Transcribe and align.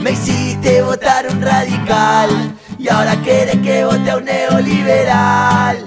Me 0.00 0.12
hiciste 0.12 0.82
votar 0.82 1.26
un 1.30 1.42
radical 1.42 2.30
y 2.78 2.88
ahora 2.88 3.16
quieres 3.22 3.56
que 3.56 3.84
vote 3.84 4.10
a 4.10 4.16
un 4.16 4.24
neoliberal. 4.24 5.86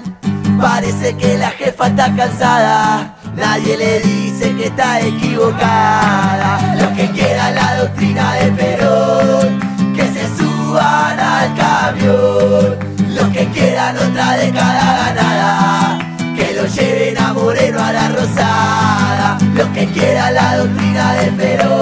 Parece 0.60 1.16
que 1.16 1.36
la 1.36 1.50
jefa 1.50 1.88
está 1.88 2.14
cansada, 2.14 3.16
nadie 3.34 3.76
le 3.76 4.00
dice 4.00 4.54
que 4.54 4.66
está 4.66 5.00
equivocada. 5.00 6.76
Los 6.76 6.88
que 6.92 7.10
quieran 7.10 7.56
la 7.56 7.76
doctrina 7.76 8.34
de 8.34 8.52
Perón, 8.52 9.94
que 9.96 10.06
se 10.06 10.28
suban 10.36 11.18
al 11.18 11.54
camión. 11.56 12.78
Los 13.14 13.28
que 13.30 13.46
quieran 13.48 13.96
otra 13.98 14.36
década 14.36 15.06
ganada, 15.06 15.98
que 16.36 16.54
lo 16.54 16.66
lleven 16.66 17.18
a 17.18 17.32
Moreno 17.32 17.82
a 17.82 17.92
la 17.92 18.08
Rosada. 18.10 19.38
Los 19.54 19.68
que 19.68 19.86
quieran 19.86 20.34
la 20.34 20.56
doctrina 20.58 21.12
de 21.14 21.32
Perón, 21.32 21.73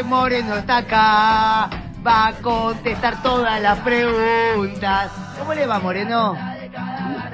que 0.00 0.04
Moreno 0.04 0.54
está 0.54 0.78
acá. 0.78 1.68
Va 2.06 2.28
a 2.28 2.32
contestar 2.40 3.22
todas 3.22 3.60
las 3.60 3.80
preguntas. 3.80 5.10
¿Cómo 5.38 5.52
le 5.52 5.66
va, 5.66 5.78
Moreno? 5.78 6.34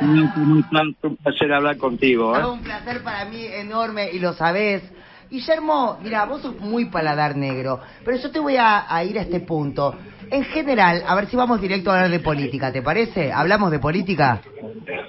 Un 0.03 1.17
placer 1.23 1.53
hablar 1.53 1.77
contigo. 1.77 2.35
¿eh? 2.37 2.41
Es 2.41 2.47
un 2.47 2.61
placer 2.63 3.05
para 3.05 3.25
mí 3.27 3.45
enorme 3.45 4.11
y 4.13 4.19
lo 4.19 4.33
sabés. 4.33 4.83
Guillermo, 5.31 5.99
mira, 6.03 6.25
vos 6.25 6.43
sos 6.43 6.59
muy 6.61 6.87
paladar 6.87 7.37
negro, 7.37 7.81
pero 8.05 8.17
yo 8.17 8.31
te 8.31 8.39
voy 8.41 8.57
a, 8.57 8.93
a 8.93 9.05
ir 9.05 9.17
a 9.19 9.23
este 9.23 9.41
punto. 9.41 9.95
En 10.31 10.45
general, 10.45 11.05
a 11.07 11.15
ver 11.15 11.27
si 11.27 11.37
vamos 11.37 11.61
directo 11.61 11.91
a 11.91 11.95
hablar 11.95 12.11
de 12.11 12.21
política, 12.21 12.73
¿te 12.73 12.83
parece? 12.83 13.33
¿Hablamos 13.33 13.71
de 13.71 13.79
política? 13.79 14.41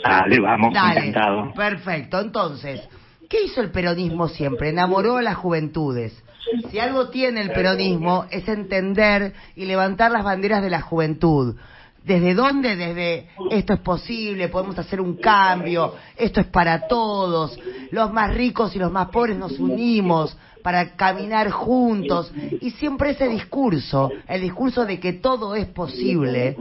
Dale, 0.03 0.39
vamos, 0.39 0.73
Dale, 0.73 0.99
encantado. 1.07 1.53
perfecto. 1.53 2.19
Entonces, 2.19 2.87
¿qué 3.27 3.45
hizo 3.45 3.61
el 3.61 3.71
peronismo 3.71 4.27
siempre? 4.27 4.69
Enamoró 4.69 5.17
a 5.17 5.21
las 5.23 5.35
juventudes. 5.35 6.23
Si 6.71 6.79
algo 6.79 7.09
tiene 7.09 7.41
el 7.41 7.51
peronismo 7.51 8.25
es 8.29 8.47
entender 8.47 9.33
y 9.55 9.65
levantar 9.65 10.11
las 10.11 10.23
banderas 10.23 10.61
de 10.61 10.69
la 10.69 10.81
juventud. 10.81 11.55
¿Desde 12.03 12.33
dónde? 12.33 12.77
Desde 12.77 13.27
esto 13.51 13.73
es 13.73 13.79
posible, 13.81 14.47
podemos 14.47 14.79
hacer 14.79 15.01
un 15.01 15.17
cambio, 15.17 15.93
esto 16.15 16.39
es 16.39 16.47
para 16.47 16.87
todos, 16.87 17.59
los 17.91 18.13
más 18.13 18.33
ricos 18.33 18.73
y 18.73 18.79
los 18.79 18.91
más 18.91 19.09
pobres 19.09 19.37
nos 19.37 19.59
unimos 19.59 20.37
para 20.63 20.95
caminar 20.95 21.51
juntos. 21.51 22.31
Y 22.61 22.71
siempre 22.71 23.09
ese 23.11 23.27
discurso, 23.27 24.09
el 24.27 24.41
discurso 24.41 24.85
de 24.85 25.01
que 25.01 25.13
todo 25.13 25.53
es 25.53 25.67
posible, 25.67 26.55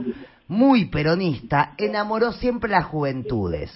muy 0.49 0.85
peronista, 0.85 1.73
enamoró 1.77 2.33
siempre 2.33 2.73
a 2.73 2.79
las 2.79 2.87
juventudes. 2.87 3.71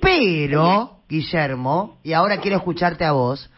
Pero, 0.00 1.00
Guillermo, 1.08 1.98
y 2.02 2.14
ahora 2.14 2.38
quiero 2.38 2.56
escucharte 2.56 3.04
a 3.04 3.12
vos, 3.12 3.50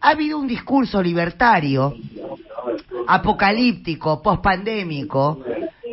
ha 0.00 0.10
habido 0.10 0.38
un 0.38 0.46
discurso 0.46 1.02
libertario, 1.02 1.94
apocalíptico, 3.06 4.22
pospandémico, 4.22 5.40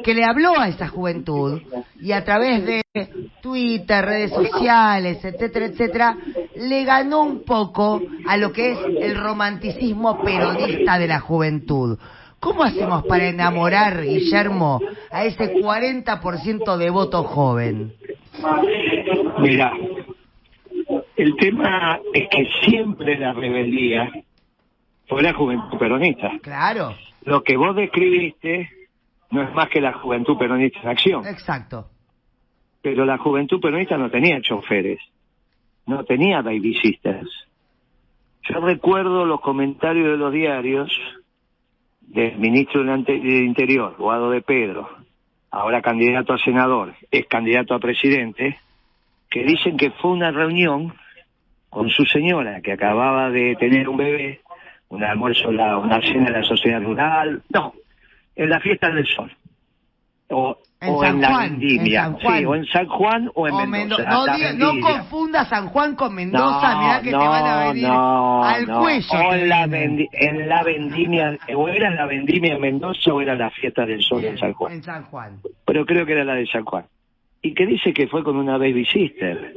que 0.04 0.14
le 0.14 0.24
habló 0.24 0.58
a 0.58 0.70
esa 0.70 0.88
juventud 0.88 1.62
y 2.00 2.12
a 2.12 2.24
través 2.24 2.66
de 2.66 2.82
Twitter, 3.42 4.06
redes 4.06 4.32
sociales, 4.32 5.24
etcétera, 5.24 5.66
etcétera, 5.66 6.18
le 6.56 6.84
ganó 6.84 7.24
un 7.24 7.44
poco 7.44 8.02
a 8.28 8.38
lo 8.38 8.52
que 8.54 8.72
es 8.72 8.80
el 9.02 9.18
romanticismo 9.18 10.22
peronista 10.24 10.98
de 10.98 11.08
la 11.08 11.20
juventud. 11.20 11.98
¿Cómo 12.40 12.64
hacemos 12.64 13.04
para 13.06 13.28
enamorar, 13.28 14.04
Guillermo, 14.04 14.80
a 15.12 15.26
ese 15.26 15.56
40% 15.56 16.78
de 16.78 16.90
voto 16.90 17.24
joven? 17.24 17.94
Mira, 19.40 19.72
el 21.18 21.36
tema 21.36 22.00
es 22.14 22.28
que 22.30 22.48
siempre 22.64 23.18
la 23.18 23.34
rebeldía 23.34 24.12
fue 25.08 25.22
la 25.24 25.34
juventud 25.34 25.78
peronista. 25.78 26.32
Claro, 26.42 26.96
Lo 27.26 27.44
que 27.44 27.58
vos 27.58 27.76
describiste 27.76 28.70
no 29.32 29.42
es 29.44 29.54
más 29.54 29.68
que 29.70 29.82
la 29.82 29.94
juventud 29.94 30.38
peronista 30.38 30.80
en 30.82 30.90
acción. 30.90 31.28
exacto. 31.28 31.88
Pero 32.82 33.06
la 33.06 33.18
juventud 33.18 33.60
peronista 33.60 33.98
no 33.98 34.10
tenía 34.10 34.40
choferes, 34.42 35.00
no 35.86 36.04
tenía 36.06 36.42
baby 36.42 36.76
sisters. 36.76 37.30
Yo 38.50 38.62
recuerdo 38.62 39.26
los 39.26 39.42
comentarios 39.42 40.06
de 40.12 40.18
los 40.18 40.32
diarios 40.32 40.90
del 42.02 42.38
ministro 42.38 42.84
del 42.84 43.44
Interior, 43.44 43.96
Guado 43.98 44.30
de 44.30 44.42
Pedro, 44.42 44.90
ahora 45.52 45.82
candidato 45.82 46.34
a 46.34 46.38
senador, 46.38 46.94
es 47.12 47.26
candidato 47.28 47.74
a 47.74 47.80
presidente, 47.80 48.58
que 49.30 49.44
dicen 49.44 49.76
que 49.76 49.92
fue 49.92 50.12
una 50.12 50.32
reunión 50.32 50.94
con 51.70 51.90
su 51.90 52.06
señora 52.06 52.62
que 52.62 52.72
acababa 52.74 53.30
de 53.30 53.56
tener 53.56 53.88
un 53.90 53.98
bebé, 53.98 54.42
un 54.90 55.04
almuerzo, 55.04 55.52
la- 55.52 55.78
una 55.78 56.02
cena 56.02 56.28
en 56.28 56.34
la 56.34 56.44
sociedad 56.44 56.82
rural, 56.82 57.42
no, 57.50 57.74
en 58.36 58.50
la 58.50 58.60
fiesta 58.60 58.90
del 58.90 59.06
sol. 59.08 59.32
O, 60.30 60.58
En 60.82 60.90
o 60.94 61.02
San 61.02 61.16
en 61.16 61.22
la 61.22 61.28
Juan, 61.30 61.50
vendimia. 61.60 62.00
en 62.00 62.06
San 62.06 62.14
Juan. 62.22 62.38
Sí, 62.40 62.46
o 62.46 62.56
en 62.56 62.66
San 62.66 62.88
Juan 62.88 63.32
o 63.34 63.48
en 63.48 63.54
O 63.54 63.66
Mendoza. 63.66 64.04
Mendo- 64.04 64.16
no, 64.16 64.26
diga- 64.38 64.54
no 64.54 64.80
confunda 64.82 65.46
San 65.46 65.68
Juan 65.70 65.96
con 65.96 66.14
Mendoza, 66.16 66.80
mirá 66.80 67.02
que 67.02 67.10
te 67.12 67.16
van 67.16 67.46
a 67.46 67.68
venir 67.70 67.88
no, 67.88 68.44
al 68.44 68.68
no. 68.68 68.80
cuello. 68.82 69.08
O 69.28 69.34
en 69.34 69.50
la, 69.50 69.64
en 69.64 70.50
la 70.50 70.64
vendimia, 70.64 71.38
o 71.56 71.68
era 71.70 71.90
la 71.92 72.06
vendimia 72.06 72.54
en 72.56 72.62
Mendoza 72.62 73.14
o 73.14 73.22
era 73.22 73.36
la 73.36 73.50
fiesta 73.52 73.86
del 73.86 74.02
sol 74.04 74.24
en 74.26 74.38
San 74.38 74.54
Juan. 74.54 74.74
En 74.74 74.84
San 74.84 75.04
Juan. 75.06 75.40
Pero 75.66 75.86
creo 75.86 76.06
que 76.06 76.12
era 76.14 76.24
la 76.26 76.36
de 76.36 76.46
San 76.48 76.66
Juan. 76.66 76.86
Y 77.42 77.54
que 77.54 77.66
dice 77.66 77.94
que 77.94 78.08
fue 78.08 78.24
con 78.24 78.36
una 78.36 78.58
baby 78.58 78.86
sister. 78.86 79.54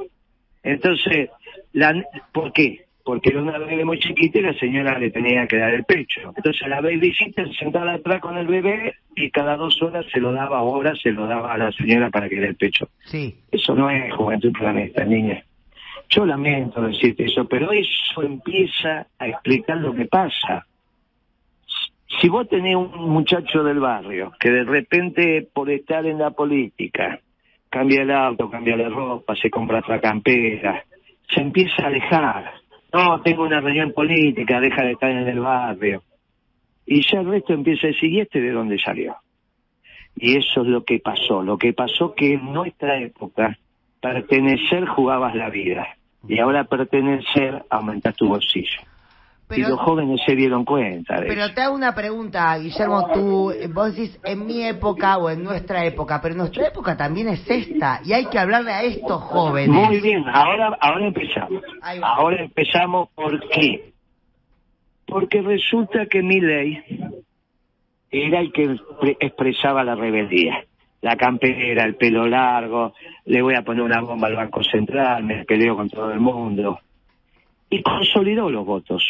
Entonces, 0.62 1.31
la, 1.72 2.04
¿por 2.32 2.53
qué? 2.53 2.87
Porque 3.03 3.31
era 3.31 3.43
una 3.43 3.59
bebé 3.59 3.84
muy 3.84 3.98
chiquita 3.98 4.38
y 4.38 4.43
la 4.43 4.54
señora 4.54 4.98
le 4.98 5.10
tenía 5.10 5.47
que 5.47 5.56
dar 5.56 5.72
el 5.72 5.84
pecho. 5.84 6.32
Entonces 6.37 6.69
la 6.69 6.81
baby 6.81 7.12
sister 7.15 7.53
sentada 7.56 7.94
atrás 7.94 8.21
con 8.21 8.37
el 8.37 8.47
bebé 8.47 8.94
y 9.16 9.31
cada 9.31 9.56
dos 9.56 9.81
horas 9.82 10.04
se 10.12 10.21
lo 10.21 10.32
daba, 10.32 10.62
horas 10.62 11.00
se 11.00 11.10
lo 11.10 11.26
daba 11.26 11.53
a 11.53 11.59
la 11.59 11.72
señora 11.72 12.10
para 12.10 12.28
que 12.28 12.37
dé 12.37 12.48
el 12.48 12.56
pecho. 12.56 12.88
Sí. 13.06 13.34
Eso 13.50 13.75
no 13.75 13.91
es 13.91 14.12
juventud 14.15 14.53
planeta, 14.53 15.04
niña. 15.04 15.43
Yo 16.10 16.26
lamento 16.26 16.82
decirte 16.82 17.25
eso, 17.25 17.47
pero 17.47 17.71
eso 17.72 18.22
empieza 18.22 19.06
a 19.19 19.28
explicar 19.28 19.78
lo 19.78 19.94
que 19.94 20.06
pasa. 20.06 20.66
Si 22.21 22.28
vos 22.28 22.48
tenés 22.48 22.75
un 22.75 23.09
muchacho 23.09 23.62
del 23.62 23.78
barrio 23.78 24.32
que 24.38 24.50
de 24.50 24.65
repente 24.65 25.48
por 25.53 25.71
estar 25.71 26.04
en 26.06 26.19
la 26.19 26.32
política 26.32 27.21
cambia 27.70 28.03
el 28.03 28.10
auto, 28.10 28.50
cambia 28.50 28.76
la 28.76 28.88
ropa, 28.88 29.34
se 29.36 29.48
compra 29.48 29.78
otra 29.78 30.00
campera, 30.00 30.84
se 31.28 31.41
empieza 31.41 31.84
a 31.84 31.86
alejar. 31.86 32.53
No, 32.92 33.22
tengo 33.22 33.44
una 33.44 33.60
reunión 33.60 33.92
política, 33.92 34.60
deja 34.60 34.82
de 34.82 34.92
estar 34.92 35.10
en 35.10 35.28
el 35.28 35.41
barrio. 35.41 36.03
Y 36.84 37.03
ya 37.03 37.20
el 37.20 37.30
resto 37.30 37.53
empieza 37.53 37.86
a 37.86 37.91
decir, 37.91 38.10
¿y 38.10 38.20
este 38.20 38.41
de 38.41 38.50
dónde 38.50 38.78
salió? 38.78 39.16
Y 40.16 40.36
eso 40.36 40.62
es 40.62 40.66
lo 40.66 40.84
que 40.84 40.98
pasó. 40.98 41.42
Lo 41.42 41.56
que 41.56 41.72
pasó 41.72 42.14
que 42.14 42.34
en 42.34 42.53
nuestra 42.53 42.98
época 42.98 43.56
pertenecer 44.00 44.86
jugabas 44.86 45.36
la 45.36 45.50
vida. 45.50 45.86
Y 46.28 46.41
ahora 46.41 46.64
pertenecer 46.64 47.64
aumentas 47.70 48.16
tu 48.16 48.28
bolsillo. 48.28 48.80
Y 49.50 49.54
Pero, 49.56 49.70
los 49.70 49.80
jóvenes 49.80 50.20
se 50.24 50.36
dieron 50.36 50.64
cuenta 50.64 51.20
de 51.20 51.26
pero 51.26 51.44
eso. 51.44 51.54
te 51.54 51.60
hago 51.62 51.74
una 51.74 51.94
pregunta, 51.94 52.56
Guillermo. 52.58 53.08
Tú, 53.12 53.52
vos 53.72 53.94
decís 53.96 54.18
en 54.24 54.46
mi 54.46 54.62
época 54.64 55.18
o 55.18 55.28
en 55.30 55.42
nuestra 55.42 55.84
época, 55.84 56.20
pero 56.22 56.34
nuestra 56.36 56.68
época 56.68 56.96
también 56.96 57.28
es 57.28 57.48
esta 57.50 58.00
y 58.04 58.12
hay 58.12 58.26
que 58.26 58.38
hablarle 58.38 58.70
a 58.72 58.82
estos 58.82 59.20
jóvenes. 59.22 59.70
Muy 59.70 60.00
bien, 60.00 60.24
ahora, 60.28 60.76
ahora 60.80 61.06
empezamos. 61.06 61.62
Ahora 62.02 62.42
empezamos, 62.42 63.08
¿por 63.14 63.40
qué? 63.48 63.92
Porque 65.06 65.42
resulta 65.42 66.06
que 66.06 66.22
mi 66.22 66.41
ley 66.41 66.78
era 68.10 68.41
el 68.41 68.53
que 68.53 68.76
pre- 69.00 69.16
expresaba 69.20 69.82
la 69.84 69.94
rebeldía. 69.94 70.64
La 71.03 71.16
campera, 71.16 71.84
el 71.84 71.94
pelo 71.96 72.26
largo, 72.26 72.92
le 73.24 73.41
voy 73.41 73.54
a 73.54 73.62
poner 73.62 73.82
una 73.82 74.00
bomba 74.03 74.28
al 74.28 74.36
Banco 74.36 74.62
Central, 74.62 75.24
me 75.24 75.44
peleo 75.46 75.74
con 75.74 75.88
todo 75.88 76.12
el 76.12 76.20
mundo. 76.20 76.78
Y 77.70 77.82
consolidó 77.82 78.50
los 78.50 78.66
votos. 78.66 79.03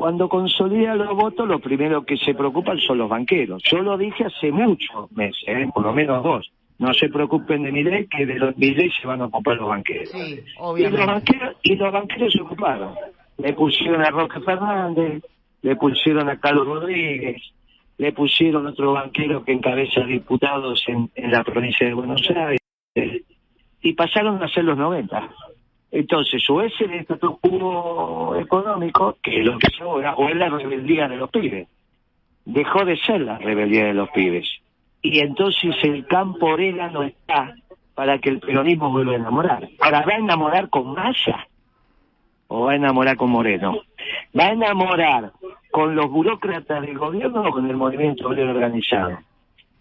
Cuando 0.00 0.30
consolida 0.30 0.94
los 0.94 1.14
votos, 1.14 1.46
lo 1.46 1.58
primero 1.58 2.06
que 2.06 2.16
se 2.16 2.32
preocupan 2.32 2.78
son 2.78 2.96
los 2.96 3.10
banqueros. 3.10 3.62
Yo 3.64 3.82
lo 3.82 3.98
dije 3.98 4.24
hace 4.24 4.50
muchos 4.50 5.12
meses, 5.12 5.42
¿eh? 5.46 5.68
por 5.74 5.84
lo 5.84 5.92
menos 5.92 6.24
dos. 6.24 6.50
No 6.78 6.94
se 6.94 7.10
preocupen 7.10 7.64
de 7.64 7.70
mi 7.70 7.82
ley, 7.82 8.06
que 8.06 8.24
de 8.24 8.36
los, 8.36 8.56
mi 8.56 8.70
ley 8.70 8.90
se 8.98 9.06
van 9.06 9.20
a 9.20 9.26
ocupar 9.26 9.58
los 9.58 9.68
banqueros. 9.68 10.08
Sí, 10.08 10.18
Y 10.18 10.36
los, 10.36 10.44
obviamente. 10.56 11.04
banqueros, 11.06 11.56
y 11.62 11.76
los 11.76 11.92
banqueros 11.92 12.32
se 12.32 12.40
ocuparon. 12.40 12.94
Le 13.36 13.52
pusieron 13.52 14.00
a 14.00 14.08
Roque 14.08 14.40
Fernández, 14.40 15.22
le 15.60 15.76
pusieron 15.76 16.30
a 16.30 16.40
Carlos 16.40 16.66
Rodríguez, 16.66 17.42
le 17.98 18.12
pusieron 18.12 18.66
otro 18.66 18.94
banquero 18.94 19.44
que 19.44 19.52
encabeza 19.52 20.00
diputados 20.04 20.82
en, 20.86 21.10
en 21.14 21.30
la 21.30 21.44
provincia 21.44 21.86
de 21.86 21.92
Buenos 21.92 22.26
Aires, 22.30 23.22
y 23.82 23.92
pasaron 23.92 24.42
a 24.42 24.48
ser 24.48 24.64
los 24.64 24.78
90. 24.78 25.28
Entonces, 25.92 26.48
o 26.48 26.62
es 26.62 26.72
el 26.80 26.94
estatuto 26.94 27.38
quo 27.40 28.36
económico, 28.36 29.16
que 29.22 29.40
es 29.40 29.44
lo 29.46 29.58
que 29.58 29.66
es 29.72 29.80
ahora, 29.80 30.14
o 30.14 30.28
es 30.28 30.36
la 30.36 30.48
rebeldía 30.48 31.08
de 31.08 31.16
los 31.16 31.30
pibes. 31.30 31.68
Dejó 32.44 32.84
de 32.84 32.96
ser 32.96 33.22
la 33.22 33.38
rebeldía 33.38 33.86
de 33.86 33.94
los 33.94 34.08
pibes. 34.10 34.48
y 35.02 35.20
entonces 35.20 35.74
el 35.82 36.06
campo 36.06 36.46
orégano 36.46 37.02
está 37.02 37.54
para 37.94 38.18
que 38.18 38.30
el 38.30 38.40
peronismo 38.40 38.90
vuelva 38.90 39.12
a 39.12 39.16
enamorar. 39.16 39.68
Ahora, 39.80 40.04
¿va 40.06 40.14
a 40.14 40.18
enamorar 40.18 40.68
con 40.68 40.94
Massa 40.94 41.46
o 42.48 42.66
va 42.66 42.72
a 42.72 42.76
enamorar 42.76 43.16
con 43.16 43.30
Moreno? 43.30 43.78
¿Va 44.38 44.46
a 44.46 44.52
enamorar 44.52 45.32
con 45.70 45.94
los 45.94 46.10
burócratas 46.10 46.82
del 46.82 46.98
gobierno 46.98 47.42
o 47.42 47.50
con 47.50 47.68
el 47.68 47.76
movimiento 47.76 48.28
obrero 48.28 48.50
organizado? 48.50 49.18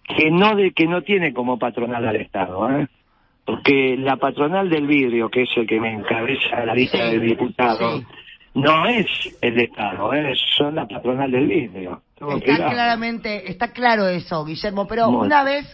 Que 0.03 0.31
no 0.31 0.55
de 0.55 0.71
que 0.71 0.87
no 0.87 1.01
tiene 1.01 1.33
como 1.33 1.59
patronal 1.59 2.07
al 2.07 2.15
Estado, 2.15 2.69
¿eh? 2.71 2.87
Porque 3.49 3.95
la 3.97 4.17
patronal 4.17 4.69
del 4.69 4.85
vidrio, 4.85 5.27
que 5.29 5.41
es 5.43 5.49
el 5.57 5.65
que 5.65 5.79
me 5.79 5.91
encabeza 5.91 6.65
la 6.65 6.75
lista 6.75 6.97
Sí, 7.09 7.17
de 7.17 7.19
diputados, 7.19 7.99
sí. 8.01 8.05
no 8.53 8.85
es 8.87 9.07
el 9.41 9.59
Estado, 9.59 10.13
¿eh? 10.13 10.33
son 10.57 10.75
la 10.75 10.87
patronal 10.87 11.31
del 11.31 11.47
vidrio. 11.47 12.03
Está 12.43 12.69
claramente, 12.69 13.49
está 13.49 13.71
claro 13.71 14.07
eso, 14.07 14.45
Guillermo, 14.45 14.87
pero 14.87 15.09
una 15.09 15.43
vez 15.43 15.65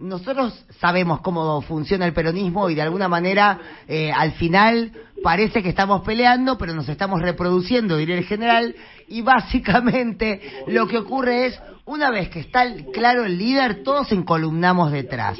nosotros 0.00 0.64
sabemos 0.80 1.20
cómo 1.20 1.60
funciona 1.62 2.04
el 2.06 2.12
peronismo 2.12 2.68
y 2.68 2.74
de 2.74 2.82
alguna 2.82 3.08
manera 3.08 3.58
eh, 3.86 4.10
al 4.12 4.32
final 4.32 4.92
parece 5.22 5.62
que 5.62 5.68
estamos 5.68 6.02
peleando, 6.02 6.58
pero 6.58 6.74
nos 6.74 6.88
estamos 6.88 7.22
reproduciendo, 7.22 7.96
diría 7.96 8.16
el 8.18 8.24
general, 8.24 8.74
y 9.08 9.22
básicamente 9.22 10.40
lo 10.66 10.86
que 10.86 10.98
ocurre 10.98 11.46
es, 11.46 11.62
una 11.84 12.10
vez 12.10 12.28
que 12.28 12.40
está 12.40 12.64
el- 12.64 12.86
claro 12.86 13.24
el 13.24 13.38
líder, 13.38 13.82
todos 13.82 14.10
encolumnamos 14.12 14.92
detrás. 14.92 15.38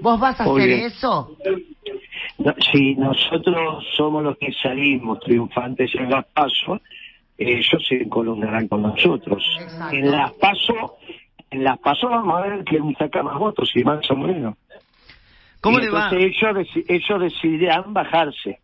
¿Vos 0.00 0.18
vas 0.18 0.40
a 0.40 0.44
hacer 0.44 0.70
eso? 0.70 1.36
No, 2.38 2.54
si 2.72 2.94
nosotros 2.94 3.84
somos 3.96 4.22
los 4.22 4.38
que 4.38 4.52
salimos 4.62 5.20
triunfantes 5.20 5.90
en 5.94 6.10
las 6.10 6.24
pasos, 6.26 6.80
ellos 7.36 7.86
se 7.88 8.08
columnarán 8.08 8.68
con 8.68 8.82
nosotros. 8.82 9.42
Exacto. 9.60 9.96
En 9.96 10.10
las 10.10 10.32
pasos, 10.32 10.92
en 11.50 11.64
las 11.64 11.78
pasos 11.78 12.10
vamos 12.10 12.36
a 12.38 12.46
ver 12.46 12.64
quién 12.64 12.94
saca 12.96 13.22
más 13.22 13.38
votos, 13.38 13.70
si 13.72 13.82
Manso 13.82 14.14
Moreno. 14.14 14.56
¿Cómo 15.60 15.78
Y 15.78 15.82
le 15.82 15.90
va? 15.90 16.10
ellos, 16.12 16.68
ellos 16.88 17.20
decidirán 17.20 17.92
bajarse. 17.92 18.59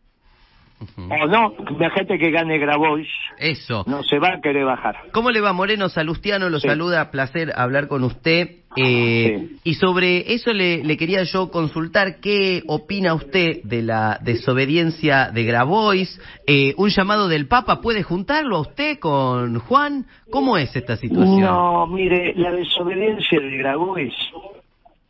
O 0.99 1.27
no, 1.27 1.55
la 1.79 1.89
gente 1.91 2.19
que 2.19 2.31
gane 2.31 2.59
Grabois 2.59 3.09
Eso. 3.39 3.83
no 3.87 4.03
se 4.03 4.19
va 4.19 4.35
a 4.35 4.41
querer 4.43 4.67
bajar. 4.67 4.95
¿Cómo 5.13 5.31
le 5.31 5.41
va, 5.41 5.55
Moreno? 5.55 5.89
Salustiano 5.89 6.51
lo 6.51 6.61
Sí. 6.61 6.69
saluda, 6.69 7.11
placer 7.11 7.51
hablar 7.57 7.89
con 7.89 8.05
usted. 8.05 8.57
Eh, 8.77 9.49
Sí. 9.49 9.57
Y 9.65 9.75
sobre 9.75 10.35
eso 10.35 10.53
le, 10.53 10.85
le 10.85 10.97
quería 10.99 11.23
yo 11.23 11.51
consultar 11.51 12.21
qué 12.21 12.63
opina 12.67 13.15
usted 13.15 13.63
de 13.65 13.81
la 13.83 14.19
desobediencia 14.23 15.31
de 15.31 15.45
Grabois. 15.45 16.21
Eh, 16.47 16.75
¿Un 16.77 16.91
llamado 16.91 17.29
del 17.29 17.49
Papa 17.49 17.81
puede 17.81 18.03
juntarlo 18.03 18.57
a 18.57 18.61
usted 18.61 18.99
con 18.99 19.59
Juan? 19.61 20.05
¿Cómo 20.31 20.59
es 20.59 20.77
esta 20.77 20.97
situación? 20.97 21.41
No, 21.41 21.87
mire, 21.87 22.35
la 22.37 22.53
desobediencia 22.53 23.41
de 23.41 23.57
Grabois 23.57 24.15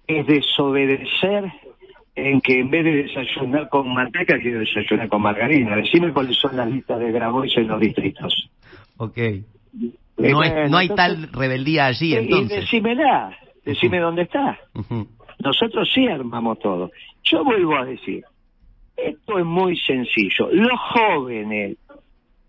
es 0.07 0.25
desobedecer 0.29 1.45
en 2.17 2.41
que 2.41 2.61
en 2.61 2.71
vez 2.71 2.83
de 2.85 3.03
desayunar 3.05 3.69
con 3.69 3.93
manteca, 3.93 4.39
quiero 4.41 4.61
desayunar 4.61 5.09
con 5.09 5.21
margarina. 5.23 5.77
Decime 5.77 6.13
cuáles 6.13 6.37
son 6.39 6.57
las 6.57 6.69
listas 6.71 6.99
de 6.99 7.13
Grabois 7.13 7.55
en 7.59 7.69
los 7.69 7.79
distritos. 7.79 8.51
Ok. 8.97 9.19
Eh, 9.19 9.43
No, 10.19 10.41
hay 10.41 10.51
entonces- 10.87 10.97
tal 10.97 11.29
rebeldía 11.33 11.87
allí, 11.87 12.15
Y 12.15 12.17
entonces. 12.17 12.61
decímela, 12.63 13.37
decime 13.65 13.99
dónde 14.01 14.23
está. 14.23 14.59
Nosotros 15.39 15.91
sí 15.95 16.09
armamos 16.09 16.59
todo. 16.59 16.91
Yo 17.23 17.45
vuelvo 17.45 17.77
a 17.77 17.85
decir, 17.85 18.25
esto 18.97 19.39
es 19.39 19.45
muy 19.45 19.77
sencillo. 19.77 20.49
Los 20.53 20.81
jóvenes 20.95 21.77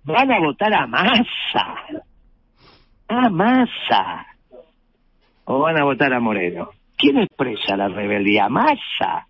van 0.06 0.32
a 0.32 0.40
votar 0.40 0.74
a 0.74 0.88
masa. 0.88 1.76
A 3.10 3.30
masa. 3.30 4.26
O 5.44 5.60
van 5.60 5.78
a 5.78 5.84
votar 5.84 6.14
a 6.14 6.22
Moreno. 6.22 6.70
¿Quién 6.98 7.18
expresa 7.20 7.76
la 7.76 7.90
rebeldía? 7.90 8.48
Masa. 8.48 9.27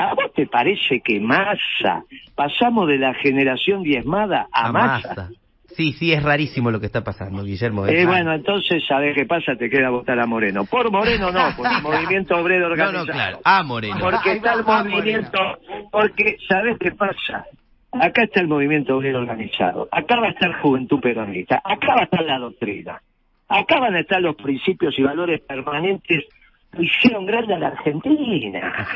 ¿A 0.00 0.14
vos 0.14 0.32
te 0.34 0.46
parece 0.46 1.00
que 1.04 1.20
masa? 1.20 2.04
Pasamos 2.34 2.88
de 2.88 2.96
la 2.98 3.12
generación 3.14 3.82
diezmada 3.82 4.46
a, 4.52 4.68
A 4.68 4.72
masa. 4.72 5.08
masa. 5.08 5.28
Sí, 5.76 5.92
sí, 5.92 6.12
es 6.12 6.22
rarísimo 6.22 6.70
lo 6.70 6.80
que 6.80 6.86
está 6.86 7.04
pasando, 7.04 7.44
Guillermo. 7.44 7.86
Eh, 7.86 8.04
bueno, 8.06 8.32
entonces, 8.32 8.82
¿sabés 8.88 9.14
qué 9.14 9.24
pasa? 9.26 9.54
Te 9.56 9.68
queda 9.70 9.90
votar 9.90 10.18
a 10.18 10.26
Moreno. 10.26 10.64
Por 10.64 10.90
Moreno 10.90 11.30
no, 11.30 11.54
por 11.56 11.66
el 11.70 11.82
movimiento 11.82 12.36
obrero 12.36 12.66
No, 12.68 12.72
organizado. 12.72 13.06
no, 13.06 13.12
claro. 13.12 13.40
A 13.44 13.62
Moreno. 13.62 13.98
Porque 14.00 14.32
está 14.32 14.54
el 14.54 14.64
movimiento, 14.64 15.38
porque, 15.92 16.36
¿sabes 16.48 16.76
qué 16.80 16.90
pasa? 16.92 17.44
Acá 17.92 18.22
está 18.24 18.40
el 18.40 18.48
movimiento 18.48 18.96
obrero 18.96 19.18
organizado, 19.18 19.88
acá 19.92 20.18
va 20.20 20.28
a 20.28 20.30
estar 20.30 20.60
Juventud 20.62 21.00
Peronista, 21.00 21.56
acá 21.62 21.94
va 21.94 22.00
a 22.00 22.04
estar 22.04 22.22
la 22.24 22.38
doctrina, 22.38 23.00
acá 23.48 23.80
van 23.80 23.96
a 23.96 24.00
estar 24.00 24.20
los 24.22 24.36
principios 24.36 24.96
y 24.98 25.02
valores 25.02 25.40
permanentes 25.42 26.24
que 26.72 26.82
hicieron 26.84 27.26
grande 27.26 27.54
a 27.54 27.58
la 27.58 27.68
Argentina. 27.68 28.86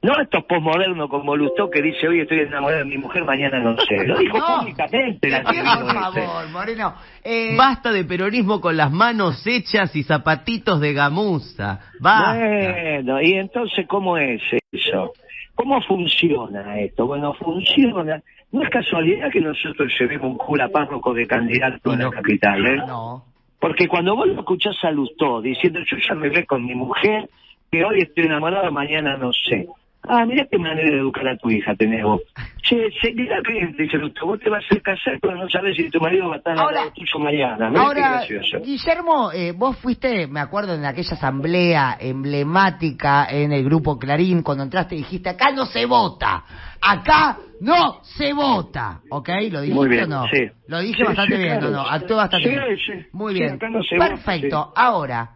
No 0.00 0.12
estos 0.20 0.44
posmodernos 0.44 1.08
como 1.10 1.34
Lustó 1.36 1.68
que 1.68 1.82
dice 1.82 2.06
hoy 2.06 2.20
estoy 2.20 2.38
enamorado 2.40 2.78
de 2.80 2.84
mi 2.84 2.98
mujer, 2.98 3.24
mañana 3.24 3.58
no 3.58 3.76
sé. 3.78 4.06
Lo 4.06 4.16
dijo 4.16 4.38
No. 4.38 4.60
públicamente 4.60 5.28
la 5.28 5.42
Por 5.42 5.54
ese. 5.54 5.64
favor, 5.64 6.48
Moreno. 6.50 6.94
Eh, 7.24 7.56
Basta 7.56 7.90
de 7.90 8.04
peronismo 8.04 8.60
con 8.60 8.76
las 8.76 8.92
manos 8.92 9.44
hechas 9.44 9.94
y 9.96 10.04
zapatitos 10.04 10.80
de 10.80 10.92
gamuza. 10.92 11.80
Basta. 11.98 12.38
Bueno, 12.38 13.20
y 13.20 13.32
entonces, 13.32 13.86
¿cómo 13.88 14.16
es 14.16 14.40
eso? 14.70 15.12
¿Cómo 15.56 15.82
funciona 15.82 16.78
esto? 16.78 17.06
Bueno, 17.08 17.34
funciona. 17.34 18.22
No 18.52 18.62
es 18.62 18.70
casualidad 18.70 19.30
que 19.32 19.40
nosotros 19.40 19.92
llevemos 19.98 20.30
un 20.30 20.38
cura 20.38 20.68
párroco 20.68 21.12
de 21.12 21.26
candidato 21.26 21.92
en 21.92 21.98
No. 21.98 22.04
la 22.04 22.10
capital, 22.12 22.64
¿eh? 22.66 22.76
No. 22.86 23.24
Porque 23.60 23.88
cuando 23.88 24.14
vos 24.14 24.28
lo 24.28 24.38
escuchás 24.38 24.76
a 24.84 24.92
Lustó 24.92 25.40
diciendo, 25.42 25.80
yo 25.84 25.96
ya 25.96 26.14
me 26.14 26.28
ve 26.28 26.46
con 26.46 26.64
mi 26.64 26.76
mujer, 26.76 27.28
que 27.72 27.84
hoy 27.84 27.98
estoy 28.02 28.26
enamorado, 28.26 28.70
mañana 28.70 29.16
no 29.16 29.32
sé. 29.32 29.66
Ah, 30.08 30.24
mira 30.24 30.46
qué 30.50 30.58
manera 30.58 30.88
de 30.90 30.96
educar 30.98 31.28
a 31.28 31.36
tu 31.36 31.50
hija 31.50 31.74
tenés 31.74 32.02
vos. 32.02 32.20
Che, 32.62 32.76
bien, 33.12 33.74
dice 33.78 33.98
vos 34.24 34.40
te 34.40 34.50
vas 34.50 34.64
a 34.70 34.80
casar, 34.80 35.18
pero 35.20 35.36
no 35.36 35.48
sabes 35.48 35.76
si 35.76 35.88
tu 35.90 36.00
marido 36.00 36.28
va 36.28 36.34
a 36.36 36.38
estar 36.38 36.52
al 36.54 36.58
Ahora- 36.60 36.80
lado 36.80 36.92
tuyo 36.92 37.18
mañana. 37.18 37.68
Mirá 37.68 37.70
qué 37.70 37.78
Ahora, 37.86 38.10
gracioso. 38.12 38.60
Guillermo, 38.60 39.32
eh, 39.32 39.52
vos 39.52 39.76
fuiste, 39.78 40.26
me 40.26 40.40
acuerdo, 40.40 40.74
en 40.74 40.84
aquella 40.84 41.12
asamblea 41.14 41.96
emblemática 42.00 43.26
en 43.30 43.52
el 43.52 43.64
grupo 43.64 43.98
Clarín, 43.98 44.42
cuando 44.42 44.64
entraste 44.64 44.94
dijiste, 44.94 45.28
acá 45.28 45.50
no 45.52 45.66
se 45.66 45.86
vota, 45.86 46.44
acá 46.80 47.38
no 47.60 48.00
se 48.02 48.32
vota, 48.32 49.00
¿ok? 49.10 49.28
¿Lo 49.50 49.60
dijiste 49.60 49.74
Muy 49.74 49.88
bien, 49.88 50.04
o 50.12 50.22
no? 50.22 50.28
sí. 50.28 50.48
Lo 50.68 50.80
dije 50.80 50.96
Sí, 50.98 51.02
bastante 51.04 51.36
sí, 51.36 51.42
bien, 51.42 51.58
claro. 51.58 51.70
no, 51.74 51.82
no, 51.82 51.88
actué 51.88 52.16
bastante 52.16 52.48
Sí, 52.48 52.54
bien. 52.54 52.76
sí. 53.02 53.06
Muy 53.12 53.34
bien, 53.34 53.52
acá 53.54 53.68
no 53.68 53.82
se 53.82 53.96
vota, 53.96 54.08
perfecto. 54.08 54.72
Ahora, 54.76 55.30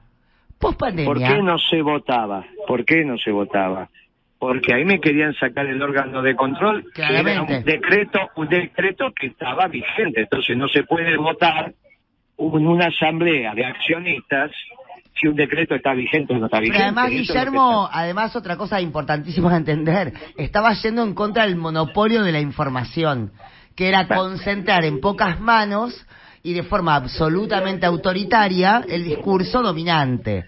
post 0.58 0.78
pandemia. 0.78 1.06
¿Por 1.06 1.18
qué 1.18 1.42
no 1.42 1.58
se 1.58 1.82
votaba? 1.82 2.44
¿Por 2.66 2.84
qué 2.84 3.04
no 3.04 3.18
se 3.18 3.30
votaba? 3.32 3.88
Porque 4.42 4.74
ahí 4.74 4.84
me 4.84 5.00
querían 5.00 5.32
sacar 5.34 5.66
el 5.66 5.80
órgano 5.80 6.20
de 6.20 6.34
control, 6.34 6.90
que 6.92 7.00
era 7.00 7.10
Claramente. 7.10 7.58
un 7.58 7.64
decreto, 7.64 8.18
un 8.34 8.48
decreto 8.48 9.12
que 9.14 9.28
estaba 9.28 9.68
vigente, 9.68 10.22
entonces 10.22 10.56
no 10.56 10.66
se 10.66 10.82
puede 10.82 11.16
votar 11.16 11.72
en 12.36 12.66
una 12.66 12.86
asamblea 12.86 13.54
de 13.54 13.64
accionistas 13.64 14.50
si 15.14 15.28
un 15.28 15.36
decreto 15.36 15.76
está 15.76 15.94
vigente 15.94 16.34
o 16.34 16.38
no 16.38 16.46
está 16.46 16.58
vigente. 16.58 16.76
Pero 16.76 16.86
además, 16.86 17.12
es 17.12 17.28
Guillermo, 17.28 17.88
además 17.92 18.34
otra 18.34 18.56
cosa 18.56 18.80
importantísima 18.80 19.54
a 19.54 19.58
entender, 19.58 20.12
estaba 20.36 20.72
yendo 20.72 21.04
en 21.04 21.14
contra 21.14 21.44
del 21.44 21.54
monopolio 21.54 22.24
de 22.24 22.32
la 22.32 22.40
información, 22.40 23.30
que 23.76 23.86
era 23.86 24.08
concentrar 24.08 24.84
en 24.84 25.00
pocas 25.00 25.38
manos 25.38 26.04
y 26.42 26.52
de 26.52 26.64
forma 26.64 26.96
absolutamente 26.96 27.86
autoritaria 27.86 28.82
el 28.88 29.04
discurso 29.04 29.62
dominante. 29.62 30.46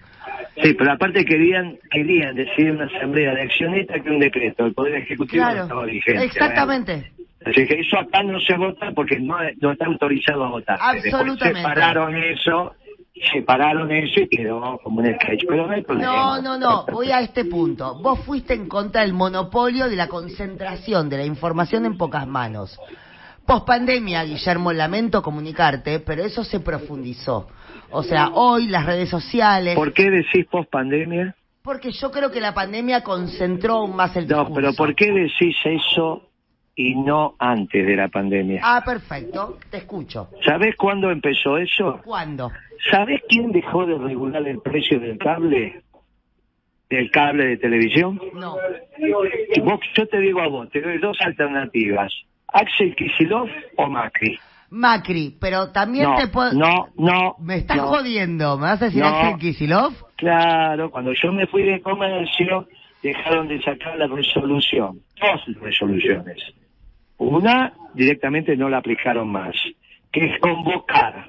Sí, 0.61 0.73
pero 0.73 0.91
aparte 0.93 1.25
querían 1.25 1.77
querían 1.91 2.35
decidir 2.35 2.71
una 2.71 2.85
asamblea 2.85 3.33
de 3.33 3.41
accionistas 3.41 4.01
que 4.01 4.09
un 4.09 4.19
decreto. 4.19 4.65
El 4.65 4.73
Poder 4.73 4.95
Ejecutivo 4.95 5.43
no 5.43 5.49
estaba 5.51 5.67
Claro, 5.67 5.85
vigente. 5.85 6.23
exactamente. 6.23 7.11
Así 7.45 7.67
que 7.67 7.79
eso 7.79 7.99
acá 7.99 8.23
no 8.23 8.39
se 8.39 8.55
vota 8.57 8.91
porque 8.95 9.19
no, 9.19 9.35
no 9.61 9.71
está 9.71 9.85
autorizado 9.85 10.45
a 10.45 10.49
votar. 10.49 10.77
Absolutamente. 10.81 11.43
Después 11.43 11.61
separaron 11.61 12.15
eso, 12.15 12.73
separaron 13.33 13.91
eso 13.91 14.21
y 14.21 14.27
quedó 14.29 14.79
como 14.83 15.01
un 15.01 15.13
sketch. 15.13 15.43
Pero 15.47 15.67
no 15.67 15.73
hay 15.73 15.83
problema. 15.83 16.11
No, 16.11 16.41
no, 16.41 16.57
no, 16.57 16.85
voy 16.91 17.11
a 17.11 17.19
este 17.19 17.45
punto. 17.45 18.01
Vos 18.01 18.19
fuiste 18.25 18.53
en 18.53 18.67
contra 18.67 19.01
del 19.01 19.13
monopolio 19.13 19.89
de 19.89 19.95
la 19.95 20.07
concentración 20.07 21.09
de 21.09 21.17
la 21.17 21.25
información 21.25 21.85
en 21.85 21.97
pocas 21.97 22.25
manos. 22.25 22.79
Post 23.45 23.67
pandemia, 23.67 24.23
Guillermo, 24.23 24.73
lamento 24.73 25.21
comunicarte, 25.21 25.99
pero 25.99 26.23
eso 26.23 26.43
se 26.43 26.59
profundizó. 26.59 27.47
O 27.91 28.01
sea, 28.01 28.29
hoy 28.33 28.67
las 28.67 28.85
redes 28.85 29.09
sociales... 29.09 29.75
¿Por 29.75 29.93
qué 29.93 30.09
decís 30.09 30.45
post 30.47 30.69
pandemia? 30.71 31.35
Porque 31.61 31.91
yo 31.91 32.11
creo 32.11 32.31
que 32.31 32.41
la 32.41 32.53
pandemia 32.53 33.01
concentró 33.01 33.75
aún 33.75 33.95
más 33.95 34.15
el 34.15 34.27
No, 34.27 34.39
discurso. 34.39 34.55
pero 34.55 34.73
¿por 34.73 34.95
qué 34.95 35.11
decís 35.11 35.55
eso 35.63 36.23
y 36.75 36.95
no 36.95 37.35
antes 37.39 37.85
de 37.85 37.95
la 37.95 38.07
pandemia? 38.07 38.61
Ah, 38.63 38.81
perfecto, 38.83 39.57
te 39.69 39.77
escucho. 39.77 40.29
¿Sabés 40.43 40.75
cuándo 40.75 41.11
empezó 41.11 41.57
eso? 41.57 42.01
¿Cuándo? 42.03 42.51
¿Sabés 42.91 43.21
quién 43.29 43.51
dejó 43.51 43.85
de 43.85 43.97
regular 43.97 44.47
el 44.47 44.59
precio 44.59 44.99
del 44.99 45.17
cable? 45.17 45.83
Del 46.89 47.09
cable 47.11 47.45
de 47.45 47.57
televisión. 47.57 48.19
No. 48.33 48.57
Vos, 49.63 49.79
yo 49.95 50.07
te 50.07 50.19
digo 50.19 50.41
a 50.41 50.47
vos, 50.47 50.69
te 50.71 50.81
doy 50.81 50.97
dos 50.97 51.17
alternativas. 51.21 52.11
Axel 52.47 52.95
Kicillof 52.95 53.49
o 53.77 53.87
Macri. 53.87 54.39
Macri, 54.69 55.35
pero 55.39 55.71
también 55.71 56.05
No, 56.09 56.15
te 56.15 56.27
puedo... 56.27 56.53
no, 56.53 56.87
no. 56.97 57.35
Me 57.39 57.57
estás 57.57 57.77
no. 57.77 57.87
jodiendo, 57.87 58.57
¿me 58.57 58.63
vas 58.63 58.81
a 58.81 58.85
decir 58.85 59.01
No. 59.01 59.07
Axel 59.07 59.37
Kicillof? 59.39 60.01
Claro, 60.15 60.89
cuando 60.91 61.13
yo 61.13 61.31
me 61.31 61.45
fui 61.47 61.63
de 61.63 61.81
comercio, 61.81 62.67
dejaron 63.03 63.47
de 63.47 63.61
sacar 63.61 63.97
la 63.97 64.07
resolución, 64.07 64.99
dos 65.19 65.61
resoluciones. 65.61 66.41
Una 67.17 67.73
directamente 67.93 68.57
no 68.57 68.67
la 68.69 68.77
aplicaron 68.79 69.29
más, 69.31 69.55
que 70.11 70.25
es 70.25 70.39
convocar 70.39 71.27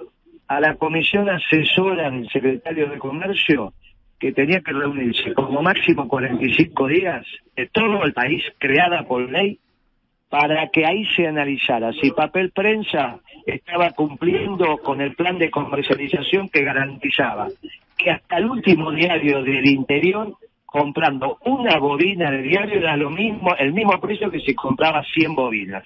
a 0.48 0.60
la 0.60 0.76
comisión 0.76 1.28
asesora 1.28 2.10
del 2.10 2.28
secretario 2.30 2.88
de 2.88 2.98
Comercio, 2.98 3.72
que 4.18 4.32
tenía 4.32 4.60
que 4.62 4.72
reunirse 4.72 5.34
como 5.34 5.62
máximo 5.62 6.08
45 6.08 6.86
días 6.88 7.26
de 7.56 7.66
todo 7.68 8.02
el 8.04 8.12
país, 8.12 8.42
creada 8.58 9.02
por 9.04 9.30
ley, 9.30 9.58
para 10.28 10.68
que 10.68 10.84
ahí 10.84 11.04
se 11.14 11.26
analizara 11.26 11.92
si 11.92 12.10
papel 12.10 12.50
prensa 12.50 13.20
estaba 13.46 13.90
cumpliendo 13.92 14.78
con 14.78 15.00
el 15.00 15.14
plan 15.14 15.38
de 15.38 15.50
comercialización 15.50 16.48
que 16.48 16.64
garantizaba 16.64 17.48
que 17.96 18.10
hasta 18.10 18.38
el 18.38 18.46
último 18.46 18.90
diario 18.92 19.42
del 19.42 19.66
interior 19.66 20.36
comprando 20.66 21.38
una 21.44 21.78
bobina 21.78 22.30
de 22.30 22.42
diario 22.42 22.78
era 22.78 22.96
lo 22.96 23.08
mismo, 23.08 23.54
el 23.58 23.72
mismo 23.72 23.98
precio 24.00 24.30
que 24.30 24.40
si 24.40 24.54
compraba 24.54 25.02
100 25.04 25.34
bobinas. 25.34 25.84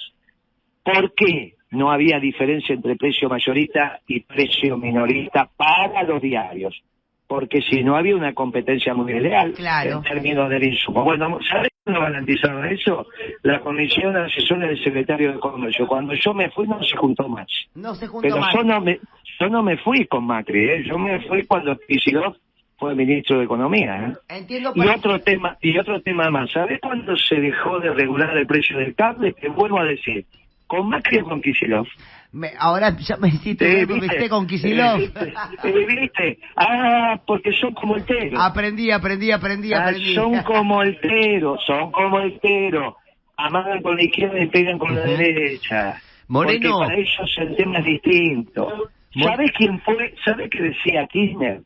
¿Por 0.83 1.15
qué 1.15 1.55
no 1.71 1.93
había 1.93 2.19
diferencia 2.19 2.75
entre 2.75 2.97
precio 2.97 3.29
mayorista 3.29 4.01
y 4.09 4.21
precio 4.21 4.77
minorista 4.77 5.49
para 5.57 6.03
los 6.03 6.21
diarios? 6.21 6.83
Porque 7.29 7.61
si 7.63 7.85
no 7.85 7.95
había 7.95 8.17
una 8.17 8.33
competencia 8.35 8.95
muy 8.95 9.13
Claro. 9.55 9.99
en 9.99 10.03
términos 10.03 10.49
del 10.51 10.65
insumo. 10.65 11.05
Bueno, 11.05 11.39
¿sabes 11.49 11.70
cómo 11.93 12.01
garantizaron 12.07 12.67
eso? 12.67 13.07
La 13.43 13.61
comisión 13.61 14.17
asesora 14.17 14.67
del 14.67 14.83
secretario 14.83 15.33
de 15.33 15.39
Comercio. 15.39 15.87
Cuando 15.87 16.15
yo 16.15 16.35
me 16.35 16.51
fui 16.51 16.67
no 16.67 16.83
se 16.83 16.97
juntó 16.97 17.29
más. 17.29 17.49
No 17.75 17.95
se 17.95 18.07
juntó 18.07 18.29
Pero 18.29 18.41
yo 18.53 18.63
no 18.63 18.81
me 18.81 19.01
yo 19.39 19.49
no 19.49 19.63
me 19.63 19.79
fui 19.79 20.07
con 20.07 20.27
Macri, 20.27 20.69
¿eh? 20.69 20.85
yo 20.87 20.99
me 20.99 21.19
fui 21.27 21.45
cuando 21.47 21.77
Kicillof 21.79 22.37
fue 22.77 22.95
ministro 22.95 23.39
de 23.39 23.45
Economía. 23.45 24.09
¿eh? 24.29 24.37
Entiendo, 24.37 24.73
Y 24.75 24.87
otro 24.87 25.19
tema 25.21 25.57
y 25.63 25.79
otro 25.79 26.01
tema 26.03 26.31
más, 26.31 26.51
¿sabes 26.51 26.81
cuándo 26.81 27.17
se 27.17 27.37
dejó 27.37 27.81
de 27.81 27.91
regular 27.91 28.37
el 28.37 28.47
precio 28.47 28.79
del 28.79 28.95
cable? 28.95 29.33
Te 29.33 29.49
vuelvo 29.49 29.79
a 29.79 29.85
decir, 29.85 30.27
¿con 30.67 30.89
Macri 30.89 31.19
o 31.19 31.25
con 31.25 31.41
Kicillof? 31.41 31.89
Me- 32.33 32.53
ahora 32.59 32.97
ya 32.97 33.17
me 33.17 33.29
hiciste 33.29 33.85
¿viste? 33.87 34.07
esté 34.07 34.29
con. 34.29 34.45
Eh, 34.45 34.49
¿viste? 34.49 35.33
Eh, 35.65 35.87
¿viste? 35.87 36.39
Ah, 36.57 37.21
porque 37.27 37.53
son 37.53 37.75
como 37.75 37.97
el 37.97 38.05
tero. 38.05 38.41
aprendí, 38.41 38.91
aprendí, 38.91 39.33
aprendí, 39.33 39.73
Ah, 39.73 39.87
aprendí. 39.89 40.15
son 40.15 40.41
como 40.45 40.83
el 40.83 41.01
tero, 41.01 41.59
son 41.67 41.91
como 41.91 42.21
el 42.21 42.39
tero. 42.41 42.97
Amagan 43.37 43.83
con 43.83 43.97
la 43.97 44.03
izquierda 44.05 44.39
y 44.39 44.47
pegan 44.47 44.79
con 44.79 44.95
la 44.95 45.01
derecha. 45.03 46.01
Moreno. 46.29 46.71
Porque 46.79 46.87
para 46.87 47.01
ellos 47.01 47.37
el 47.39 47.57
tema 47.57 47.79
es 47.81 47.85
distinto. 47.87 48.89
¿Sabes 49.19 49.51
quién 49.57 49.81
fue? 49.81 50.15
¿Sabes 50.25 50.49
qué 50.51 50.63
decía 50.63 51.07
Kirchner? 51.09 51.63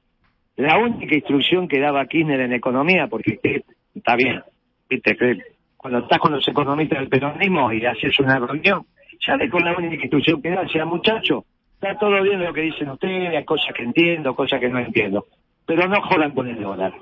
La 0.57 0.79
única 0.79 1.15
instrucción 1.15 1.69
que 1.69 1.81
daba 1.81 2.07
Kirchner 2.07 2.41
en 2.41 2.53
economía, 2.55 3.07
porque 3.09 3.39
eh, 3.43 3.63
está 3.95 4.15
bien, 4.17 4.41
viste, 4.89 5.17
que 5.17 5.39
cuando 5.77 5.99
estás 5.99 6.19
con 6.21 6.33
los 6.33 6.47
economistas 6.49 7.01
del 7.01 7.09
peronismo 7.09 7.71
y 7.73 7.85
haces 7.85 8.19
una 8.21 8.39
reunión, 8.39 8.87
¿sabes 9.21 9.51
con 9.51 9.65
la 9.65 9.77
única 9.77 10.03
instrucción 10.03 10.41
que 10.43 10.51
da? 10.51 10.63
Decía, 10.63 10.85
muchacho, 10.85 11.45
está 11.75 11.99
todo 11.99 12.23
bien 12.23 12.43
lo 12.43 12.53
que 12.53 12.63
dicen 12.63 12.91
ustedes, 12.91 13.35
hay 13.35 13.45
cosas 13.45 13.75
que 13.75 13.83
entiendo, 13.83 14.35
cosas 14.35 14.61
que 14.61 14.69
no 14.69 14.79
entiendo, 14.79 15.27
pero 15.67 15.89
no 15.89 16.01
jodan 16.03 16.33
con 16.33 16.49
el 16.49 16.61
dólar. 16.61 16.95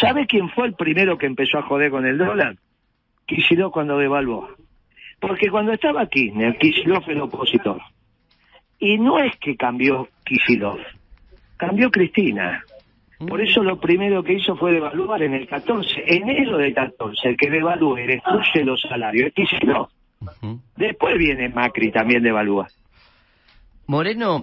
¿Sabe 0.00 0.26
quién 0.26 0.50
fue 0.50 0.66
el 0.66 0.74
primero 0.74 1.16
que 1.16 1.26
empezó 1.26 1.58
a 1.58 1.62
joder 1.62 1.90
con 1.90 2.06
el 2.06 2.18
dólar? 2.18 2.56
Kicillof 3.26 3.72
cuando 3.72 3.98
devaluó. 3.98 4.48
Porque 5.20 5.50
cuando 5.50 5.72
estaba 5.72 6.06
Kirchner, 6.06 6.58
Kicillof 6.58 7.08
era 7.08 7.24
opositor. 7.24 7.80
Y 8.78 8.98
no 8.98 9.18
es 9.18 9.36
que 9.38 9.56
cambió 9.56 10.08
Kicillof, 10.24 10.80
cambió 11.56 11.90
Cristina. 11.90 12.62
Por 13.26 13.40
eso 13.40 13.62
lo 13.62 13.80
primero 13.80 14.22
que 14.22 14.34
hizo 14.34 14.56
fue 14.56 14.72
devaluar 14.72 15.22
en 15.22 15.32
el 15.32 15.48
14, 15.48 16.04
enero 16.06 16.58
del 16.58 16.74
14, 16.74 17.30
el 17.30 17.36
que 17.38 17.48
devalúa 17.48 18.02
y 18.02 18.06
destruye 18.06 18.64
los 18.64 18.82
salarios 18.82 19.28
es 19.28 19.34
Kicillof. 19.34 19.90
Después 20.76 21.18
viene 21.18 21.48
Macri, 21.48 21.90
también 21.92 22.22
devalúa. 22.22 22.68
Moreno, 23.86 24.42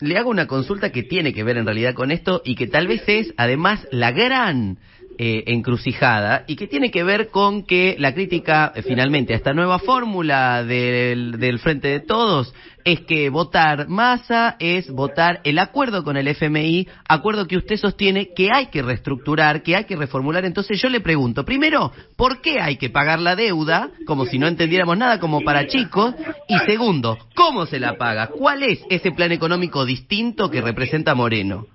le 0.00 0.16
hago 0.16 0.30
una 0.30 0.46
consulta 0.46 0.90
que 0.90 1.02
tiene 1.02 1.32
que 1.32 1.44
ver 1.44 1.56
en 1.56 1.64
realidad 1.64 1.94
con 1.94 2.10
esto 2.10 2.42
y 2.44 2.54
que 2.54 2.66
tal 2.66 2.86
vez 2.86 3.02
es 3.06 3.34
además 3.36 3.86
la 3.90 4.12
gran 4.12 4.78
eh, 5.18 5.44
encrucijada 5.48 6.44
y 6.46 6.56
que 6.56 6.68
tiene 6.68 6.90
que 6.90 7.02
ver 7.02 7.28
con 7.28 7.64
que 7.64 7.96
la 7.98 8.14
crítica 8.14 8.72
eh, 8.74 8.82
finalmente 8.82 9.32
a 9.32 9.36
esta 9.36 9.52
nueva 9.52 9.78
fórmula 9.80 10.62
del, 10.62 11.38
del 11.38 11.58
Frente 11.58 11.88
de 11.88 12.00
Todos 12.00 12.54
es 12.84 13.00
que 13.00 13.28
votar 13.28 13.88
masa 13.88 14.56
es 14.58 14.90
votar 14.90 15.40
el 15.44 15.58
acuerdo 15.58 16.04
con 16.04 16.16
el 16.16 16.28
FMI, 16.28 16.88
acuerdo 17.06 17.46
que 17.46 17.56
usted 17.56 17.76
sostiene 17.76 18.32
que 18.34 18.50
hay 18.52 18.66
que 18.66 18.80
reestructurar, 18.80 19.62
que 19.62 19.76
hay 19.76 19.84
que 19.84 19.96
reformular. 19.96 20.44
Entonces 20.44 20.80
yo 20.80 20.88
le 20.88 21.00
pregunto, 21.00 21.44
primero, 21.44 21.92
¿por 22.16 22.40
qué 22.40 22.60
hay 22.60 22.76
que 22.76 22.88
pagar 22.88 23.18
la 23.18 23.36
deuda? 23.36 23.90
Como 24.06 24.24
si 24.24 24.38
no 24.38 24.46
entendiéramos 24.46 24.96
nada, 24.96 25.20
como 25.20 25.42
para 25.42 25.66
chicos. 25.66 26.14
Y 26.48 26.58
segundo, 26.60 27.18
¿cómo 27.34 27.66
se 27.66 27.78
la 27.78 27.98
paga? 27.98 28.28
¿Cuál 28.28 28.62
es 28.62 28.80
ese 28.88 29.12
plan 29.12 29.32
económico 29.32 29.84
distinto 29.84 30.50
que 30.50 30.62
representa 30.62 31.14
Moreno? 31.14 31.66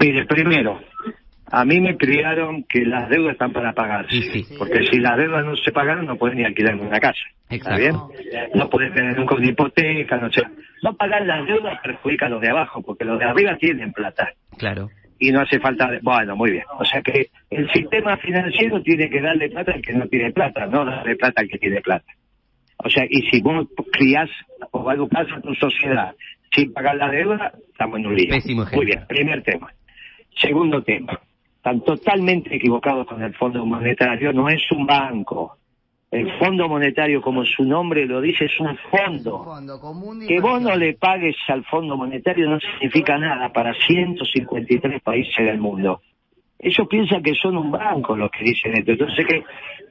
Mire, 0.00 0.26
primero, 0.26 0.80
a 1.50 1.64
mí 1.64 1.80
me 1.80 1.96
criaron 1.96 2.64
que 2.64 2.84
las 2.84 3.08
deudas 3.08 3.32
están 3.32 3.52
para 3.52 3.72
pagarse. 3.72 4.10
Sí, 4.22 4.42
sí. 4.44 4.54
Porque 4.58 4.82
si 4.84 4.98
las 4.98 5.16
deudas 5.16 5.44
no 5.44 5.56
se 5.56 5.72
pagaron, 5.72 6.06
no 6.06 6.16
pueden 6.16 6.38
ni 6.38 6.44
alquilar 6.44 6.74
una 6.76 6.98
casa. 7.00 7.20
¿Está 7.50 7.76
bien? 7.76 7.94
No 8.54 8.68
pueden 8.68 8.92
tener 8.92 9.16
nunca 9.18 9.34
una 9.36 9.46
hipoteca, 9.48 10.16
no 10.18 10.30
sé. 10.30 10.42
No 10.82 10.94
pagar 10.94 11.24
las 11.26 11.46
deudas 11.46 11.78
perjudica 11.82 12.26
a 12.26 12.28
los 12.28 12.40
de 12.40 12.50
abajo, 12.50 12.82
porque 12.82 13.04
los 13.04 13.18
de 13.18 13.24
arriba 13.24 13.56
tienen 13.58 13.92
plata. 13.92 14.28
Claro. 14.58 14.90
Y 15.18 15.32
no 15.32 15.40
hace 15.40 15.58
falta... 15.58 15.90
de- 15.90 16.00
Bueno, 16.02 16.36
muy 16.36 16.52
bien. 16.52 16.64
O 16.78 16.84
sea 16.84 17.00
que 17.02 17.30
el 17.50 17.68
sistema 17.72 18.16
financiero 18.18 18.80
tiene 18.82 19.08
que 19.10 19.20
darle 19.20 19.48
plata 19.48 19.72
al 19.72 19.82
que 19.82 19.92
no 19.94 20.06
tiene 20.06 20.30
plata, 20.32 20.66
no 20.66 20.84
darle 20.84 21.16
plata 21.16 21.40
al 21.40 21.48
que 21.48 21.58
tiene 21.58 21.80
plata. 21.80 22.12
O 22.76 22.88
sea, 22.88 23.04
y 23.08 23.22
si 23.28 23.40
vos 23.42 23.66
criás 23.90 24.30
o 24.70 24.92
educás 24.92 25.26
a 25.36 25.40
tu 25.40 25.52
sociedad 25.54 26.14
sin 26.54 26.72
pagar 26.72 26.96
la 26.96 27.10
deuda, 27.10 27.52
estamos 27.72 27.98
en 27.98 28.06
un 28.06 28.14
lío. 28.14 28.28
Pésimo 28.30 28.62
ejemplo. 28.62 28.76
Muy 28.76 28.86
bien, 28.86 29.04
primer 29.08 29.42
tema. 29.42 29.72
Segundo 30.36 30.82
tema. 30.82 31.18
Están 31.58 31.80
totalmente 31.82 32.54
equivocados 32.56 33.06
con 33.06 33.22
el 33.22 33.34
Fondo 33.34 33.64
Monetario. 33.66 34.32
No 34.32 34.48
es 34.48 34.62
un 34.72 34.86
banco. 34.86 35.56
El 36.10 36.32
Fondo 36.38 36.68
Monetario, 36.68 37.20
como 37.20 37.44
su 37.44 37.64
nombre 37.64 38.06
lo 38.06 38.20
dice, 38.22 38.46
es 38.46 38.58
un 38.60 38.74
fondo. 38.90 39.44
Fondo 39.44 39.78
común 39.78 40.20
de 40.20 40.26
Que 40.26 40.40
vos 40.40 40.62
no 40.62 40.74
le 40.74 40.94
pagues 40.94 41.36
al 41.48 41.64
Fondo 41.64 41.96
Monetario 41.98 42.48
no 42.48 42.58
significa 42.60 43.18
nada 43.18 43.52
para 43.52 43.74
153 43.74 45.02
países 45.02 45.36
del 45.44 45.58
mundo. 45.58 46.00
Ellos 46.58 46.88
piensan 46.88 47.22
que 47.22 47.34
son 47.34 47.56
un 47.56 47.70
banco 47.70 48.16
los 48.16 48.30
que 48.30 48.44
dicen 48.44 48.74
esto. 48.76 48.92
Entonces 48.92 49.26
que 49.26 49.44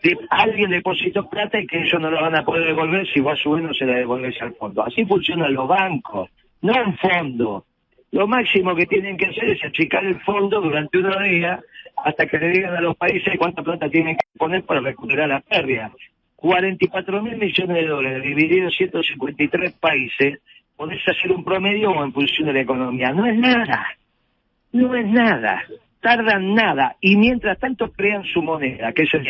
de- 0.03 0.17
alguien 0.29 0.71
depositó 0.71 1.29
plata 1.29 1.59
y 1.59 1.67
que 1.67 1.81
ellos 1.83 2.01
no 2.01 2.09
lo 2.09 2.19
van 2.21 2.35
a 2.35 2.43
poder 2.43 2.65
devolver 2.65 3.07
si 3.13 3.19
vos 3.19 3.33
a 3.33 3.35
su 3.43 3.51
vez 3.51 3.63
no 3.63 3.73
se 3.73 3.85
la 3.85 3.97
devolvés 3.97 4.41
al 4.41 4.53
fondo. 4.55 4.83
Así 4.83 5.05
funcionan 5.05 5.53
los 5.53 5.67
bancos, 5.67 6.29
no 6.61 6.73
un 6.85 6.97
fondo. 6.97 7.65
Lo 8.11 8.27
máximo 8.27 8.75
que 8.75 8.85
tienen 8.85 9.17
que 9.17 9.25
hacer 9.25 9.49
es 9.49 9.63
achicar 9.63 10.05
el 10.05 10.19
fondo 10.21 10.61
durante 10.61 10.97
unos 10.97 11.21
días 11.23 11.59
hasta 11.97 12.25
que 12.27 12.37
le 12.37 12.49
digan 12.49 12.75
a 12.75 12.81
los 12.81 12.95
países 12.95 13.37
cuánta 13.37 13.63
plata 13.63 13.89
tienen 13.89 14.15
que 14.15 14.25
poner 14.37 14.63
para 14.63 14.79
recuperar 14.79 15.29
la 15.29 15.41
pérdida. 15.41 15.91
44 16.37 17.23
mil 17.23 17.37
millones 17.37 17.75
de 17.75 17.87
dólares 17.87 18.23
divididos 18.23 18.73
en 18.73 18.89
153 18.91 19.73
países, 19.73 20.39
podés 20.75 21.01
hacer 21.07 21.31
un 21.31 21.43
promedio 21.43 21.91
o 21.91 22.03
en 22.03 22.13
función 22.13 22.47
de 22.47 22.53
la 22.53 22.61
economía. 22.61 23.11
No 23.11 23.25
es 23.25 23.37
nada. 23.37 23.87
No 24.71 24.95
es 24.95 25.05
nada. 25.07 25.63
Tardan 25.99 26.53
nada. 26.53 26.95
Y 27.01 27.17
mientras 27.17 27.59
tanto 27.59 27.91
crean 27.91 28.23
su 28.23 28.41
moneda, 28.41 28.93
que 28.93 29.03
es 29.03 29.13
el 29.15 29.23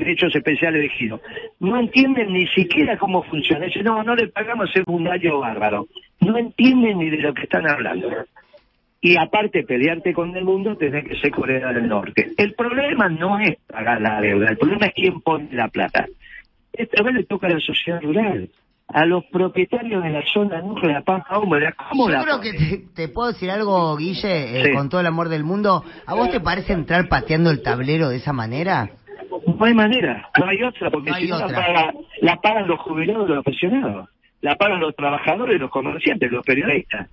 derechos 0.00 0.34
especiales 0.34 0.82
de 0.82 0.88
giro. 0.90 1.20
No 1.60 1.78
entienden 1.78 2.32
ni 2.32 2.46
siquiera 2.48 2.98
cómo 2.98 3.22
funciona. 3.24 3.66
Dicen, 3.66 3.84
no, 3.84 4.02
no 4.02 4.14
le 4.14 4.28
pagamos 4.28 4.70
es 4.74 4.82
un 4.86 5.04
daño 5.04 5.38
bárbaro. 5.40 5.86
No 6.20 6.36
entienden 6.38 6.98
ni 6.98 7.10
de 7.10 7.18
lo 7.18 7.34
que 7.34 7.42
están 7.42 7.68
hablando. 7.68 8.08
Y 9.00 9.16
aparte, 9.16 9.64
pelearte 9.64 10.12
con 10.14 10.36
el 10.36 10.44
mundo, 10.44 10.76
tenés 10.76 11.04
que 11.08 11.18
ser 11.18 11.32
Corea 11.32 11.72
del 11.72 11.88
Norte. 11.88 12.30
El 12.36 12.54
problema 12.54 13.08
no 13.08 13.40
es 13.40 13.56
pagar 13.66 14.00
la 14.00 14.20
deuda, 14.20 14.48
el 14.50 14.56
problema 14.56 14.86
es 14.86 14.92
quién 14.94 15.20
pone 15.20 15.48
la 15.52 15.66
plata. 15.68 16.06
Esta 16.72 17.02
vez 17.02 17.14
le 17.14 17.24
toca 17.24 17.48
a 17.48 17.50
la 17.50 17.58
sociedad 17.60 18.00
rural, 18.00 18.48
a 18.86 19.04
los 19.04 19.24
propietarios 19.24 20.04
de 20.04 20.10
la 20.10 20.22
zona 20.32 20.60
núclea, 20.60 20.94
la 20.98 21.02
pampa 21.02 21.36
húmeda. 21.40 21.74
¿Cómo 21.90 22.08
Yo 22.08 22.14
la 22.14 22.22
creo 22.22 22.40
que 22.40 22.52
te, 22.52 22.84
te 22.94 23.08
puedo 23.08 23.32
decir 23.32 23.50
algo, 23.50 23.96
Guille, 23.96 24.60
eh, 24.60 24.64
Sí. 24.66 24.72
con 24.72 24.88
todo 24.88 25.00
el 25.00 25.06
amor 25.08 25.28
del 25.28 25.42
mundo. 25.42 25.82
¿A 26.06 26.14
vos 26.14 26.30
te 26.30 26.38
parece 26.38 26.72
entrar 26.72 27.08
pateando 27.08 27.50
el 27.50 27.60
tablero 27.60 28.08
de 28.08 28.16
esa 28.18 28.32
manera? 28.32 28.90
No 29.46 29.64
hay 29.64 29.74
manera, 29.74 30.28
no 30.38 30.46
hay 30.46 30.62
otra, 30.62 30.90
porque 30.90 31.10
No 31.10 31.16
hay 31.16 31.24
si 31.24 31.30
no 31.30 31.38
la, 31.38 31.46
paga- 31.48 31.92
la 32.20 32.36
pagan 32.36 32.68
los 32.68 32.80
jubilados 32.80 33.28
y 33.28 33.32
los 33.34 33.44
pensionados, 33.44 34.08
la 34.40 34.56
pagan 34.56 34.80
los 34.80 34.94
trabajadores, 34.96 35.60
los 35.60 35.70
comerciantes, 35.70 36.30
los 36.30 36.44
periodistas. 36.44 37.08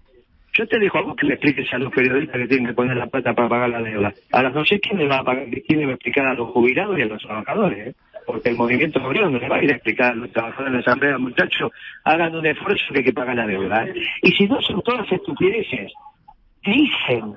Yo 0.54 0.68
te 0.68 0.80
dejo 0.80 0.98
a 0.98 1.02
vos 1.04 1.16
que 1.16 1.28
le 1.28 1.36
expliques 1.36 1.72
a 1.74 1.78
los 1.78 1.94
periodistas 1.94 2.36
que 2.36 2.48
tienen 2.48 2.68
que 2.68 2.74
poner 2.74 2.98
la 2.98 3.06
plata 3.08 3.34
para 3.34 3.48
pagar 3.48 3.70
la 3.70 3.82
deuda. 3.82 4.14
Ahora 4.32 4.50
no 4.50 4.66
sé 4.66 4.80
quién 4.80 4.98
le 5.00 5.08
va 5.08 5.20
a 5.20 5.24
pagar, 5.24 5.46
quién 5.66 5.80
le 5.80 5.86
va 5.86 5.92
a 5.92 5.96
explicar 5.96 6.26
a 6.26 6.34
los 6.34 6.50
jubilados 6.50 6.98
y 6.98 7.02
a 7.04 7.06
los 7.06 7.22
trabajadores. 7.22 7.88
¿eh? 7.90 7.94
porque 8.26 8.50
el 8.50 8.58
movimiento 8.58 9.04
obrero 9.04 9.28
no 9.28 9.40
le 9.40 9.50
va 9.50 9.56
a 9.56 9.64
ir 9.64 9.72
a 9.72 9.76
explicar 9.76 10.12
a 10.12 10.16
los 10.16 10.32
trabajadores 10.32 10.72
de 10.72 10.78
la 10.78 10.82
asamblea, 10.82 11.18
muchachos, 11.18 11.72
hagan 12.04 12.36
un 12.36 12.46
esfuerzo 12.46 12.86
que 12.94 13.00
hay 13.00 13.06
que 13.06 13.14
pagar 13.14 13.36
la 13.36 13.48
deuda. 13.48 13.86
¿eh? 13.88 13.94
Y 14.22 14.32
si 14.34 14.46
no 14.48 14.62
son 14.62 14.82
todas 14.84 15.12
estupideces, 15.12 15.92
dicen, 16.64 17.36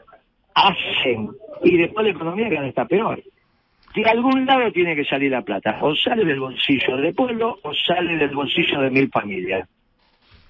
hacen, 0.54 1.30
y 1.64 1.76
después 1.78 2.04
la 2.04 2.12
economía 2.12 2.50
cada 2.50 2.66
está 2.66 2.84
peor. 2.84 3.22
De 3.94 4.04
algún 4.04 4.46
lado 4.46 4.72
tiene 4.72 4.96
que 4.96 5.04
salir 5.04 5.30
la 5.30 5.42
plata, 5.42 5.78
o 5.82 5.94
sale 5.94 6.24
del 6.24 6.40
bolsillo 6.40 6.96
del 6.96 7.14
pueblo 7.14 7.58
o 7.62 7.74
sale 7.74 8.16
del 8.16 8.34
bolsillo 8.34 8.80
de 8.80 8.90
mil 8.90 9.10
familias. 9.10 9.68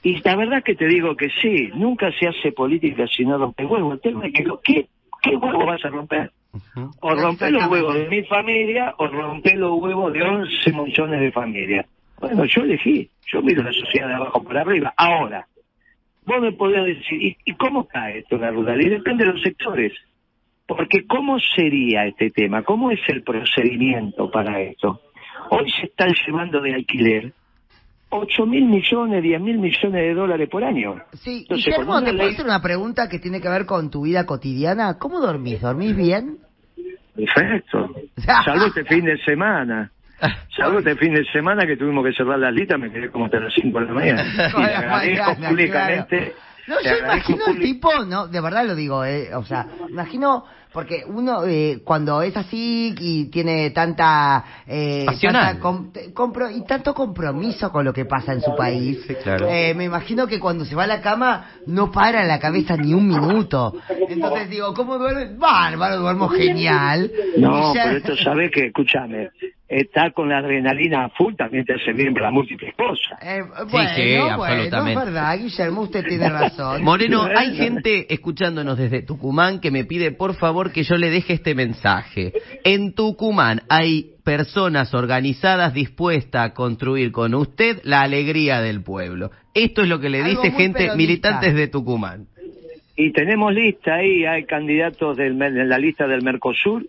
Y 0.05 0.21
la 0.23 0.37
verdad 0.37 0.63
que 0.63 0.75
te 0.75 0.87
digo 0.87 1.17
que 1.17 1.29
sí, 1.41 1.71
nunca 1.75 2.11
se 2.19 2.29
hace 2.29 2.53
política 2.53 3.07
si 3.07 3.25
no 3.25 3.39
rompe 3.39 3.65
huevo. 3.65 3.93
El 3.93 4.01
tema 4.01 4.27
es 4.27 4.33
que, 4.33 4.45
¿qué, 4.63 4.87
¿qué 5.23 5.37
huevo 5.37 5.65
vas 5.65 5.85
a 5.85 5.89
romper? 5.89 6.31
O 7.01 7.15
romper 7.15 7.53
los 7.53 7.67
huevos 7.69 7.95
de 7.95 8.09
mi 8.09 8.23
familia 8.25 8.95
o 8.99 9.07
romper 9.07 9.57
los 9.57 9.81
huevos 9.81 10.13
de 10.13 10.23
11 10.23 10.73
millones 10.73 11.21
de 11.21 11.33
familias. 11.33 11.87
Bueno, 12.21 12.45
yo 12.45 12.63
elegí, 12.63 13.09
yo 13.27 13.43
miro 13.43 13.63
la 13.63 13.73
sociedad 13.73 14.09
de 14.09 14.15
abajo 14.15 14.43
para 14.45 14.61
arriba. 14.61 14.93
Ahora, 14.97 15.47
vos 16.27 16.41
me 16.41 16.53
podés 16.53 16.85
decir, 16.85 17.23
¿y, 17.23 17.37
y 17.45 17.55
cómo 17.55 17.87
cae 17.87 18.19
esto 18.19 18.37
en 18.37 18.43
la 18.43 18.51
rural? 18.51 18.81
Y 18.81 18.89
depende 18.89 19.25
de 19.25 19.33
los 19.33 19.43
sectores. 19.43 19.93
Porque 20.77 21.07
¿cómo 21.07 21.39
sería 21.39 22.07
este 22.07 22.31
tema? 22.31 22.63
¿Cómo 22.63 22.91
es 22.91 23.01
el 23.09 23.23
procedimiento 23.23 24.31
para 24.31 24.61
esto? 24.61 25.01
Hoy 25.51 25.71
se 25.71 25.87
están 25.87 26.13
llevando 26.27 26.61
de 26.61 26.75
alquiler 26.75 27.33
8 28.11 28.47
mil 28.47 28.67
millones, 28.67 29.23
10 29.23 29.41
mil 29.41 29.59
millones 29.59 29.93
de 29.93 30.15
dólares 30.15 30.49
por 30.51 30.63
año. 30.65 30.97
Sí, 31.15 31.41
Entonces, 31.43 31.67
Guillermo, 31.67 31.99
¿te 32.01 32.05
puedo 32.13 32.19
ley- 32.19 32.35
hacer 32.35 32.45
una 32.45 32.61
pregunta 32.63 33.09
que 33.09 33.19
tiene 33.19 33.41
que 33.41 33.49
ver 33.49 33.65
con 33.67 33.91
tu 33.91 34.03
vida 34.03 34.27
cotidiana? 34.27 34.99
¿Cómo 34.99 35.21
dormís? 35.21 35.61
¿Dormís 35.63 35.97
bien? 35.97 36.39
Perfecto. 37.15 37.91
Salvo 38.45 38.67
este 38.67 38.85
fin 38.85 39.05
de 39.05 39.19
semana. 39.19 39.91
Salvo 40.57 40.79
este 40.79 40.95
fin 40.97 41.15
de 41.15 41.25
semana 41.33 41.67
que 41.67 41.77
tuvimos 41.77 42.05
que 42.07 42.13
cerrar 42.13 42.39
las 42.39 42.53
listas, 42.55 42.79
me 42.79 42.91
quedé 42.93 43.11
como 43.11 43.25
hasta 43.27 43.41
las 43.41 43.53
5 43.55 43.81
de 43.81 43.87
la 43.87 43.93
mañana. 43.93 44.23
Y 44.57 44.61
le 44.63 44.75
agradezco 44.75 45.35
públicamente. 45.49 46.17
claro. 46.19 46.33
No, 46.73 46.81
yo 46.81 46.97
imagino 46.99 47.45
el 47.49 47.61
tipo, 47.61 47.91
no, 48.07 48.27
de 48.29 48.41
verdad 48.41 48.65
lo 48.67 48.75
digo, 48.75 49.05
eh, 49.05 49.35
o 49.35 49.45
sea, 49.45 49.67
imagino, 49.91 50.45
porque 50.73 51.05
uno 51.07 51.45
eh, 51.45 51.81
cuando 51.85 52.23
es 52.23 52.35
así 52.37 52.95
y 52.99 53.27
tiene 53.27 53.71
tanta, 53.71 54.43
eh, 54.67 55.05
tanta 55.21 55.61
com- 55.61 55.93
compro- 56.15 56.51
y 56.51 56.65
tanto 56.65 56.95
compromiso 56.95 57.71
con 57.71 57.85
lo 57.85 57.93
que 57.93 58.07
pasa 58.07 58.33
en 58.33 58.41
su 58.41 58.57
país, 58.57 58.99
Sí, 59.07 59.15
claro. 59.17 59.47
eh, 59.51 59.75
me 59.75 59.85
imagino 59.85 60.27
que 60.27 60.41
cuando 60.41 60.65
se 60.65 60.75
va 60.75 60.85
a 60.85 60.87
la 60.87 61.03
cama 61.03 61.45
no 61.67 61.93
para 61.93 62.25
la 62.25 62.39
cabeza 62.39 62.77
ni 62.77 62.95
un 62.95 63.07
minuto. 63.07 63.75
Entonces 64.09 64.49
digo, 64.49 64.73
¿cómo 64.73 64.97
duerme? 64.99 65.37
Bárbaro, 65.37 65.99
duermo 65.99 66.29
genial. 66.29 67.13
No, 67.37 67.75
ya- 67.75 67.85
pero 67.85 67.97
esto 67.99 68.17
sabes 68.17 68.51
que, 68.51 68.67
escúchame, 68.69 69.29
estar 69.73 70.13
con 70.13 70.29
la 70.29 70.39
adrenalina 70.39 71.05
a 71.07 71.09
full 71.11 71.35
también 71.35 71.65
te 71.65 71.75
hace 71.75 71.93
bien 71.93 72.13
para 72.13 72.31
múltiples 72.31 72.75
cosas. 72.77 73.19
Eh, 73.23 73.41
Sí, 73.43 73.69
bueno, 73.73 73.89
sí, 73.97 74.17
bueno, 74.17 74.43
absolutamente. 74.45 74.93
es 75.01 75.07
verdad, 75.07 75.39
Guillermo, 75.39 75.81
usted 75.83 76.05
tiene 76.07 76.29
razón. 76.31 76.83
Moreno, 76.85 77.27
hay 77.35 77.57
gente 77.57 78.13
escuchándonos 78.13 78.77
desde 78.77 79.03
Tucumán 79.03 79.61
que 79.61 79.71
me 79.71 79.85
pide 79.85 80.13
por 80.13 80.35
favor 80.35 80.73
que 80.73 80.83
yo 80.83 80.97
le 80.97 81.11
deje 81.11 81.33
este 81.35 81.55
mensaje. 81.55 82.33
En 82.65 82.95
Tucumán 82.95 83.63
hay 83.69 84.11
personas 84.25 84.93
organizadas 84.95 85.73
dispuestas 85.75 86.51
a 86.51 86.55
construir 86.55 87.11
con 87.11 87.35
usted 87.35 87.81
la 87.85 88.03
alegría 88.03 88.61
del 88.61 88.83
pueblo. 88.83 89.31
Esto 89.55 89.83
es 89.83 89.89
lo 89.89 90.01
que 90.01 90.11
le 90.11 90.23
Algo 90.23 90.43
dice 90.43 90.55
gente 90.57 90.79
peronista. 90.81 90.97
militantes 90.97 91.55
de 91.55 91.69
Tucumán. 91.69 92.27
Y 92.95 93.11
tenemos 93.13 93.53
lista 93.55 93.95
ahí, 93.95 94.25
hay 94.27 94.45
candidatos 94.45 95.17
del, 95.17 95.41
en 95.43 95.69
la 95.69 95.79
lista 95.79 96.07
del 96.07 96.23
Mercosur 96.23 96.87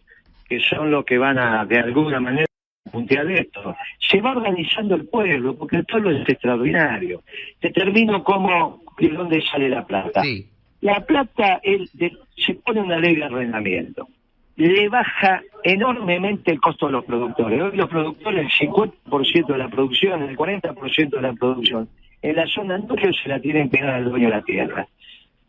que 0.50 0.60
son 0.60 0.92
los 0.92 1.06
que 1.06 1.18
van 1.18 1.40
a, 1.40 1.66
de 1.66 1.80
alguna 1.80 2.20
manera, 2.20 2.46
puntear 2.94 3.30
esto. 3.32 3.76
Se 4.00 4.22
va 4.22 4.32
organizando 4.32 4.96
el 4.96 5.08
pueblo, 5.08 5.56
porque 5.58 5.78
el 5.78 5.86
pueblo 5.86 6.12
es 6.12 6.30
extraordinario. 6.30 7.24
Te 7.60 7.72
termino 7.72 8.24
como 8.24 8.82
de 9.00 9.10
dónde 9.10 9.42
sale 9.42 9.68
la 9.68 9.86
plata. 9.86 10.22
Sí. 10.22 10.48
La 10.82 11.02
plata 11.02 11.60
el, 11.64 11.90
de- 11.94 12.16
se 12.38 12.54
pone 12.56 12.82
una 12.82 12.98
ley 12.98 13.16
de 13.16 13.24
arrendamiento. 13.26 14.08
Le 14.56 14.88
baja 14.88 15.42
enormemente 15.64 16.52
el 16.52 16.60
costo 16.62 16.86
a 16.88 16.92
los 16.92 17.04
productores. 17.06 17.60
Hoy 17.62 17.76
los 17.76 17.90
productores, 17.90 18.46
el 18.62 18.70
50% 18.70 19.48
de 19.48 19.58
la 19.58 19.68
producción, 19.70 20.22
el 20.22 20.38
40% 20.38 21.10
de 21.10 21.22
la 21.22 21.34
producción, 21.34 21.90
en 22.22 22.36
la 22.36 22.46
zona 22.48 22.78
núcleo 22.78 23.12
se 23.14 23.30
la 23.30 23.40
tienen 23.40 23.70
que 23.70 23.82
dar 23.82 23.96
al 23.96 24.06
dueño 24.10 24.28
de 24.30 24.36
la 24.36 24.42
tierra. 24.44 24.88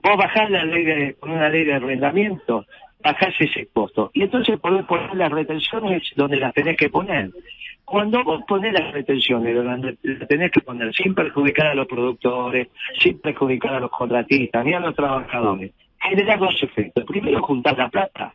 Vos 0.02 0.16
bajás 0.16 0.50
la 0.50 0.64
ley 0.64 0.84
de, 0.84 1.14
con 1.20 1.30
una 1.32 1.48
ley 1.50 1.64
de 1.64 1.74
arrendamiento, 1.74 2.64
bajás 3.04 3.34
ese 3.38 3.68
costo. 3.72 4.10
Y 4.14 4.22
entonces 4.22 4.58
podés 4.58 4.84
poner 4.86 5.14
las 5.14 5.30
retenciones 5.30 6.02
donde 6.16 6.38
las 6.38 6.54
tenés 6.54 6.76
que 6.76 6.88
poner. 6.88 7.30
Cuando 7.84 8.24
vos 8.24 8.42
ponés 8.48 8.72
las 8.72 8.92
retenciones 8.92 9.54
donde 9.54 9.96
las 10.02 10.28
tenés 10.28 10.50
que 10.50 10.62
poner 10.62 10.92
sin 10.94 11.14
perjudicar 11.14 11.66
a 11.66 11.74
los 11.74 11.86
productores, 11.86 12.68
sin 12.98 13.20
perjudicar 13.20 13.74
a 13.74 13.80
los 13.80 13.90
contratistas 13.90 14.64
ni 14.64 14.72
a 14.72 14.80
los 14.80 14.96
trabajadores, 14.96 15.72
genera 16.00 16.36
dos 16.38 16.60
efectos. 16.62 17.04
Primero, 17.04 17.42
juntar 17.42 17.76
la 17.76 17.90
plata 17.90 18.34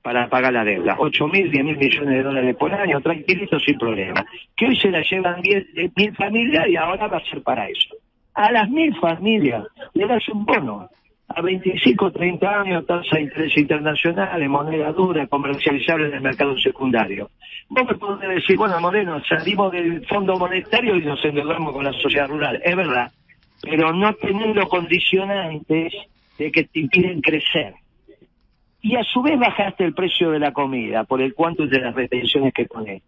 para 0.00 0.28
pagar 0.28 0.52
la 0.52 0.64
deuda. 0.64 0.96
8 0.98 1.28
mil, 1.28 1.50
10 1.50 1.64
mil 1.64 1.76
millones 1.76 2.14
de 2.14 2.22
dólares 2.22 2.56
por 2.56 2.72
año, 2.72 3.00
tranquilito, 3.00 3.60
sin 3.60 3.76
problema. 3.76 4.24
Que 4.56 4.66
hoy 4.66 4.76
se 4.76 4.90
la 4.90 5.02
llevan 5.02 5.42
10 5.42 5.66
eh, 5.76 5.90
mil 5.94 6.14
familias 6.14 6.68
y 6.68 6.76
ahora 6.76 7.06
va 7.08 7.18
a 7.18 7.24
ser 7.24 7.42
para 7.42 7.68
eso. 7.68 7.96
A 8.32 8.50
las 8.52 8.70
mil 8.70 8.94
familias 8.96 9.64
le 9.94 10.06
das 10.06 10.26
un 10.28 10.46
bono. 10.46 10.88
A 11.28 11.42
25, 11.42 12.12
30 12.12 12.60
años, 12.60 12.86
tasa 12.86 13.16
de 13.16 13.22
interés 13.22 13.56
internacional, 13.58 14.48
moneda 14.48 14.92
dura, 14.92 15.26
comercializable 15.26 16.06
en 16.06 16.14
el 16.14 16.20
mercado 16.20 16.56
secundario. 16.58 17.30
Vos 17.68 17.84
me 17.86 17.94
podés 17.96 18.28
decir, 18.28 18.56
bueno, 18.56 18.80
Moreno, 18.80 19.20
salimos 19.28 19.72
del 19.72 20.06
Fondo 20.06 20.36
Monetario 20.38 20.96
y 20.96 21.04
nos 21.04 21.22
endeudamos 21.24 21.72
con 21.72 21.84
la 21.84 21.92
sociedad 21.92 22.28
rural. 22.28 22.60
Es 22.64 22.76
verdad, 22.76 23.10
pero 23.60 23.92
no 23.92 24.14
teniendo 24.14 24.66
condicionantes 24.68 25.92
de 26.38 26.52
que 26.52 26.64
te 26.64 26.80
impiden 26.80 27.20
crecer 27.20 27.74
y 28.86 28.94
a 28.94 29.02
su 29.02 29.20
vez 29.20 29.36
bajaste 29.36 29.84
el 29.84 29.94
precio 29.94 30.30
de 30.30 30.38
la 30.38 30.52
comida 30.52 31.02
por 31.02 31.20
el 31.20 31.34
cuanto 31.34 31.66
de 31.66 31.80
las 31.80 31.92
retenciones 31.92 32.54
que 32.54 32.66
pones. 32.66 33.02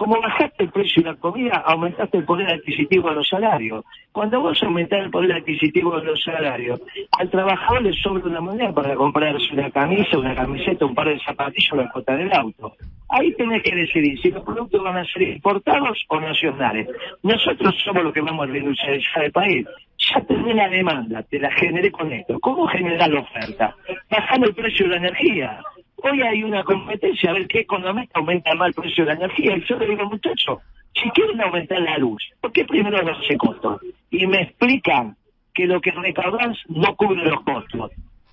Como 0.00 0.18
bajaste 0.18 0.64
el 0.64 0.70
precio 0.70 1.02
de 1.02 1.10
la 1.10 1.16
comida, 1.16 1.56
aumentaste 1.58 2.16
el 2.16 2.24
poder 2.24 2.48
adquisitivo 2.48 3.10
de 3.10 3.16
los 3.16 3.28
salarios. 3.28 3.84
Cuando 4.12 4.40
vos 4.40 4.58
aumentás 4.62 5.00
el 5.00 5.10
poder 5.10 5.30
adquisitivo 5.32 6.00
de 6.00 6.06
los 6.06 6.22
salarios, 6.22 6.80
al 7.18 7.28
trabajador 7.28 7.82
le 7.82 7.92
sobra 7.92 8.24
una 8.24 8.40
moneda 8.40 8.72
para 8.72 8.94
comprarse 8.94 9.52
una 9.52 9.70
camisa, 9.70 10.16
una 10.16 10.34
camiseta, 10.34 10.86
un 10.86 10.94
par 10.94 11.08
de 11.08 11.20
zapatillas 11.20 11.72
o 11.74 11.76
la 11.76 11.90
cuota 11.90 12.16
del 12.16 12.32
auto. 12.32 12.74
Ahí 13.10 13.34
tenés 13.34 13.62
que 13.62 13.76
decidir 13.76 14.18
si 14.22 14.30
los 14.30 14.42
productos 14.42 14.82
van 14.82 14.96
a 14.96 15.04
ser 15.04 15.20
importados 15.20 16.02
o 16.08 16.18
nacionales. 16.18 16.88
Nosotros 17.22 17.74
somos 17.84 18.02
los 18.02 18.14
que 18.14 18.22
vamos 18.22 18.48
a 18.48 18.50
reindustrializar 18.50 19.24
el 19.24 19.32
país. 19.32 19.66
Ya 19.98 20.22
tenés 20.22 20.56
la 20.56 20.70
demanda, 20.70 21.22
te 21.24 21.38
la 21.38 21.50
generé 21.50 21.92
con 21.92 22.10
esto. 22.10 22.40
¿Cómo 22.40 22.66
generar 22.68 23.10
la 23.10 23.20
oferta? 23.20 23.76
Bajando 24.08 24.46
el 24.46 24.54
precio 24.54 24.86
de 24.86 24.92
la 24.92 24.96
energía. 24.96 25.60
Hoy 26.02 26.22
hay 26.22 26.42
una 26.42 26.62
competencia 26.64 27.30
a 27.30 27.34
ver 27.34 27.46
qué 27.46 27.60
economista 27.60 28.18
aumenta 28.18 28.54
más 28.54 28.68
el 28.68 28.74
precio 28.74 29.04
de 29.04 29.10
la 29.14 29.16
energía. 29.16 29.56
Y 29.56 29.64
yo 29.68 29.76
le 29.78 29.86
digo, 29.86 30.06
muchachos, 30.06 30.58
si 30.94 31.10
quieren 31.10 31.40
aumentar 31.40 31.80
la 31.80 31.98
luz, 31.98 32.22
¿por 32.40 32.52
qué 32.52 32.64
primero 32.64 33.02
no 33.02 33.20
se 33.22 33.36
costos? 33.36 33.80
Y 34.10 34.26
me 34.26 34.42
explican 34.42 35.16
que 35.54 35.66
lo 35.66 35.80
que 35.80 35.90
recaudan 35.90 36.54
no 36.68 36.94
cubre 36.96 37.24
los 37.24 37.42
costos. 37.42 37.90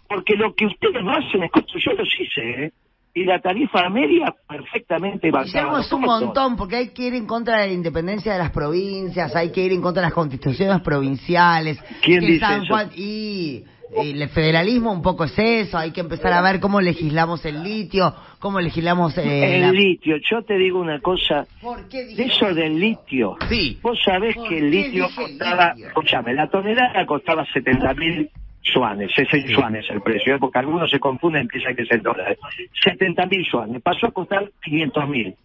Porque 0.07 0.35
lo 0.35 0.53
que 0.55 0.65
ustedes 0.65 1.03
no 1.03 1.11
hacen 1.11 1.43
es 1.43 1.51
costos, 1.51 1.83
yo 1.83 1.91
los 1.93 2.09
hice, 2.19 2.65
¿eh? 2.65 2.71
Y 3.13 3.23
la 3.23 3.39
tarifa 3.39 3.89
media 3.89 4.31
perfectamente 4.47 5.31
es 5.79 5.91
un 5.91 6.01
montón, 6.01 6.55
porque 6.55 6.75
hay 6.75 6.89
que 6.89 7.07
ir 7.07 7.15
en 7.15 7.25
contra 7.25 7.61
de 7.61 7.67
la 7.67 7.73
independencia 7.73 8.31
de 8.33 8.37
las 8.37 8.51
provincias, 8.51 9.35
hay 9.35 9.51
que 9.51 9.61
ir 9.63 9.71
en 9.71 9.81
contra 9.81 10.01
de 10.01 10.07
las 10.07 10.13
constituciones 10.13 10.81
provinciales. 10.81 11.81
¿Quién 12.03 12.19
dice 12.19 12.39
San 12.39 12.63
eso? 12.63 12.67
Juan- 12.73 12.91
y, 12.95 13.63
y 13.65 13.76
el 13.95 14.27
federalismo 14.29 14.91
un 14.91 15.01
poco 15.01 15.23
es 15.25 15.37
eso, 15.37 15.77
hay 15.77 15.91
que 15.91 16.01
empezar 16.01 16.33
a 16.33 16.41
ver 16.41 16.59
cómo 16.59 16.81
legislamos 16.81 17.45
el 17.45 17.63
litio, 17.63 18.13
cómo 18.39 18.59
legislamos... 18.59 19.17
eh, 19.17 19.55
El 19.55 19.61
la- 19.61 19.71
litio, 19.71 20.17
yo 20.29 20.41
te 20.43 20.57
digo 20.57 20.79
una 20.79 20.99
cosa, 20.99 21.47
¿Por 21.61 21.87
qué 21.89 22.03
de 22.05 22.23
eso 22.23 22.53
del 22.53 22.79
litio, 22.79 23.37
Sí. 23.49 23.79
vos 23.81 23.99
sabés 24.03 24.35
¿Por 24.35 24.49
que 24.49 24.57
el 24.57 24.69
litio 24.71 25.07
costaba, 25.15 25.73
escúchame, 25.77 26.33
la 26.33 26.49
tonelada 26.49 27.05
costaba 27.05 27.45
70 27.45 27.93
mil 27.93 28.29
yuanes, 28.63 29.11
6 29.15 29.45
yuanes 29.47 29.85
el 29.89 30.01
precio, 30.01 30.35
¿eh? 30.35 30.39
porque 30.39 30.59
algunos 30.59 30.89
se 30.91 30.99
confunden 30.99 31.45
y 31.45 31.47
piensan 31.47 31.75
que 31.75 31.83
es 31.83 31.91
en 31.91 32.01
dólares. 32.03 32.37
70 32.83 33.25
mil 33.27 33.45
yuanes, 33.49 33.81
pasó 33.81 34.07
a 34.07 34.11
costar 34.11 34.51
500 34.63 35.07
mil. 35.07 35.35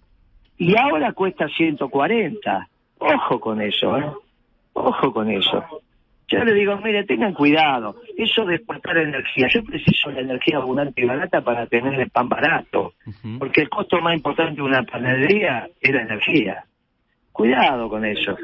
Y 0.58 0.76
ahora 0.76 1.12
cuesta 1.12 1.46
140. 1.48 2.68
Ojo 2.98 3.40
con 3.40 3.60
eso, 3.60 3.96
¿eh? 3.96 4.04
Ojo 4.74 5.12
con 5.12 5.30
eso. 5.30 5.64
Yo 6.32 6.42
le 6.44 6.54
digo, 6.54 6.78
mire, 6.78 7.04
tengan 7.04 7.34
cuidado. 7.34 7.96
Eso 8.16 8.46
de 8.46 8.54
exportar 8.54 8.96
energía. 8.96 9.48
Yo 9.48 9.62
preciso 9.62 10.10
la 10.10 10.20
energía 10.20 10.56
abundante 10.56 11.02
y 11.02 11.04
barata 11.04 11.42
para 11.42 11.66
tener 11.66 12.00
el 12.00 12.08
pan 12.08 12.26
barato. 12.26 12.94
Porque 13.38 13.60
el 13.60 13.68
costo 13.68 14.00
más 14.00 14.14
importante 14.14 14.56
de 14.56 14.62
una 14.62 14.82
panadería 14.82 15.68
es 15.78 15.92
la 15.92 16.00
energía. 16.00 16.64
Cuidado 17.32 17.90
con 17.90 18.06
eso. 18.06 18.34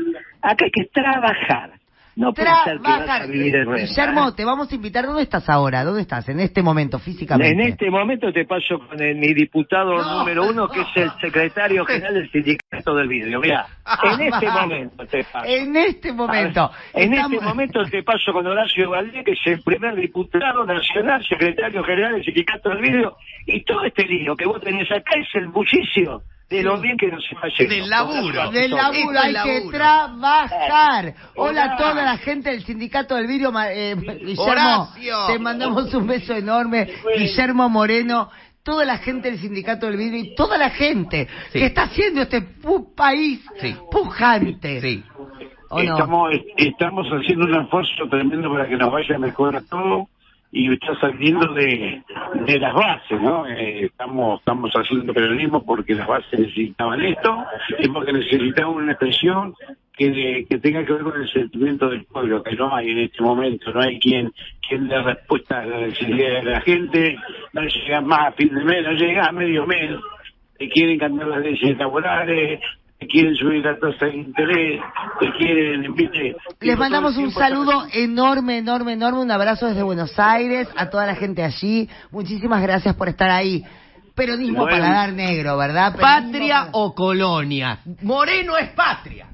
Acá 0.43 0.67
hay 0.67 0.71
que 0.71 0.85
trabajar. 0.85 1.78
No 2.19 2.35
que 2.35 2.43
vas 2.43 2.61
a 2.67 2.79
trabajar. 2.81 3.29
vivir 3.29 3.55
renta. 3.55 3.75
Guillermo, 3.77 4.35
te 4.35 4.45
vamos 4.45 4.71
a 4.71 4.75
invitar. 4.75 5.07
¿Dónde 5.07 5.23
estás 5.23 5.49
ahora? 5.49 5.85
¿Dónde 5.85 6.03
estás? 6.03 6.29
En 6.29 6.41
este 6.41 6.63
momento, 6.63 6.99
físicamente. 6.99 7.53
En 7.53 7.61
este 7.69 7.89
momento 7.91 8.33
te 8.33 8.45
paso 8.45 8.79
con 8.81 9.01
el- 9.01 9.15
mi 9.17 9.33
diputado 9.35 9.97
No, 9.99 10.19
número 10.19 10.49
uno, 10.49 10.69
que 10.69 10.81
es 10.81 10.89
el 10.97 11.11
secretario 11.21 11.85
general 11.85 12.15
del 12.15 12.31
sindicato 12.33 12.95
del 12.97 13.07
vidrio. 13.07 13.39
Mira, 13.41 13.67
en 14.03 14.21
este 14.21 14.51
momento 14.51 15.07
te 15.07 15.23
paso. 15.25 15.47
En 15.47 15.77
este 15.77 16.13
momento. 16.13 16.71
En 16.93 17.13
Estamos- 17.15 17.33
este 17.35 17.45
momento 17.47 17.85
te 17.85 18.03
paso 18.03 18.33
con 18.33 18.47
Horacio 18.47 18.91
Valdés, 18.91 19.25
que 19.25 19.33
es 19.33 19.47
el 19.47 19.63
primer 19.63 19.95
diputado 19.95 20.67
nacional, 20.67 21.25
secretario 21.25 21.85
general 21.85 22.15
del 22.15 22.25
sindicato 22.25 22.71
del 22.71 22.79
vidrio, 22.83 23.17
y 23.47 23.63
todo 23.63 23.85
este 23.85 24.05
lío 24.05 24.35
que 24.35 24.45
vos 24.47 24.61
tenés 24.61 24.91
acá 24.91 25.13
es 25.21 25.29
el 25.35 25.47
bullicio 25.49 26.23
de 26.51 26.63
lo 26.63 26.81
bien 26.81 26.97
que 26.97 27.09
nos 27.09 27.23
está 27.31 27.49
yendo. 27.59 27.75
Del 27.75 27.91
laburo. 27.91 28.51
Del 28.51 28.71
laburo 28.71 29.21
hay 29.21 29.35
que 29.35 29.69
trabajar. 29.71 31.15
Hola 31.37 31.65
a 31.65 31.77
toda 31.77 32.03
la 32.05 32.17
gente 32.19 32.51
del 32.51 32.65
sindicato 32.65 33.15
del 33.17 33.27
vidrio. 33.27 33.53
Eh, 33.71 33.95
Guillermo, 33.97 34.43
Horacio. 34.45 35.27
te 35.27 35.39
mandamos 35.39 35.93
un 35.95 36.07
beso 36.07 36.35
enorme. 36.35 36.89
Guillermo 37.17 37.69
Moreno, 37.69 38.31
toda 38.63 38.85
la 38.87 38.99
gente 38.99 39.31
del 39.31 39.39
sindicato 39.41 39.87
del 39.87 39.97
vidrio 39.97 40.21
y 40.21 40.35
toda 40.35 40.57
la 40.57 40.71
gente 40.71 41.29
Sí. 41.53 41.59
que 41.59 41.67
está 41.67 41.83
haciendo 41.83 42.23
este 42.23 42.41
pu- 42.41 42.95
país 42.95 43.41
Sí. 43.61 43.77
pujante. 43.91 44.81
Sí. 44.81 45.05
¿O 45.71 45.83
no? 45.83 45.93
Estamos, 45.93 46.31
estamos 46.57 47.07
haciendo 47.09 47.45
un 47.45 47.61
esfuerzo 47.63 48.09
tremendo 48.11 48.51
para 48.51 48.67
que 48.67 48.77
nos 48.77 48.91
vaya 48.91 49.19
mejor 49.19 49.55
a 49.55 49.61
todo 49.61 50.09
y 50.51 50.73
está 50.73 50.99
saliendo 50.99 51.53
de, 51.53 52.03
de 52.47 52.59
las 52.59 52.75
bases, 52.75 53.21
¿no? 53.21 53.47
Eh, 53.47 53.85
estamos, 53.85 54.39
estamos 54.41 54.73
haciendo 54.73 55.13
periodismo 55.13 55.65
porque 55.65 55.95
las 55.95 56.07
bases 56.07 56.39
necesitaban 56.39 57.05
esto 57.05 57.45
y 57.79 57.89
porque 57.89 58.13
necesitaban 58.13 58.75
una 58.77 58.93
expresión 58.93 59.55
que, 59.93 60.47
que 60.49 60.59
tenga 60.59 60.85
que 60.85 60.93
ver 60.93 61.03
con 61.03 61.21
el 61.21 61.29
sentimiento 61.29 61.91
del 61.91 62.05
pueblo, 62.05 62.43
que 62.43 62.57
no 62.57 62.75
hay 62.75 62.91
en 62.91 62.99
este 62.99 63.23
momento, 63.23 63.73
no 63.73 63.81
hay 63.81 63.99
quien, 63.99 64.33
quien 64.67 64.89
dé 64.89 65.03
respuesta 65.03 65.61
a 65.61 65.67
la 65.67 65.81
necesidad 65.81 66.43
de 66.43 66.43
la 66.45 66.61
gente, 66.63 67.17
no 67.53 67.63
llega 67.63 68.01
más 68.01 68.29
a 68.29 68.33
fin 68.33 68.55
de 68.55 68.65
mes, 68.65 68.85
no 68.85 68.93
llega 68.93 69.27
a 69.27 69.33
medio 69.33 69.67
mes, 69.67 69.91
quieren 70.73 70.99
cambiar 70.99 71.29
las 71.29 71.41
leyes 71.41 71.77
laborales, 71.77 72.61
te 72.99 73.07
quieren 73.07 73.35
subir 73.37 73.65
la 73.65 73.79
tasa 73.79 74.07
de 74.07 74.17
interés, 74.17 74.81
te 75.21 75.33
quieren, 75.39 75.95
viste. 75.95 76.35
Les 76.61 76.77
mandamos 76.77 77.17
un 77.17 77.31
saludo 77.31 77.87
enorme, 77.93 78.59
enorme, 78.59 78.95
enorme, 78.95 79.21
un 79.21 79.31
abrazo 79.31 79.67
desde 79.67 79.83
Buenos 79.83 80.19
Aires, 80.19 80.69
a 80.77 80.91
toda 80.91 81.07
la 81.07 81.15
gente 81.15 81.45
allí. 81.45 81.89
Muchísimas 82.11 82.61
gracias 82.61 82.97
por 82.97 83.09
estar 83.09 83.31
ahí. 83.31 83.65
Peronismo 84.17 84.63
Bueno. 84.63 84.79
paladar 84.79 85.13
negro, 85.13 85.57
¿verdad? 85.57 85.95
Peronismo 85.95 86.33
¿Patria 86.33 86.69
o 86.73 86.93
colonia? 86.93 87.79
Moreno 88.03 88.57
es 88.57 88.71
patria. 88.71 89.29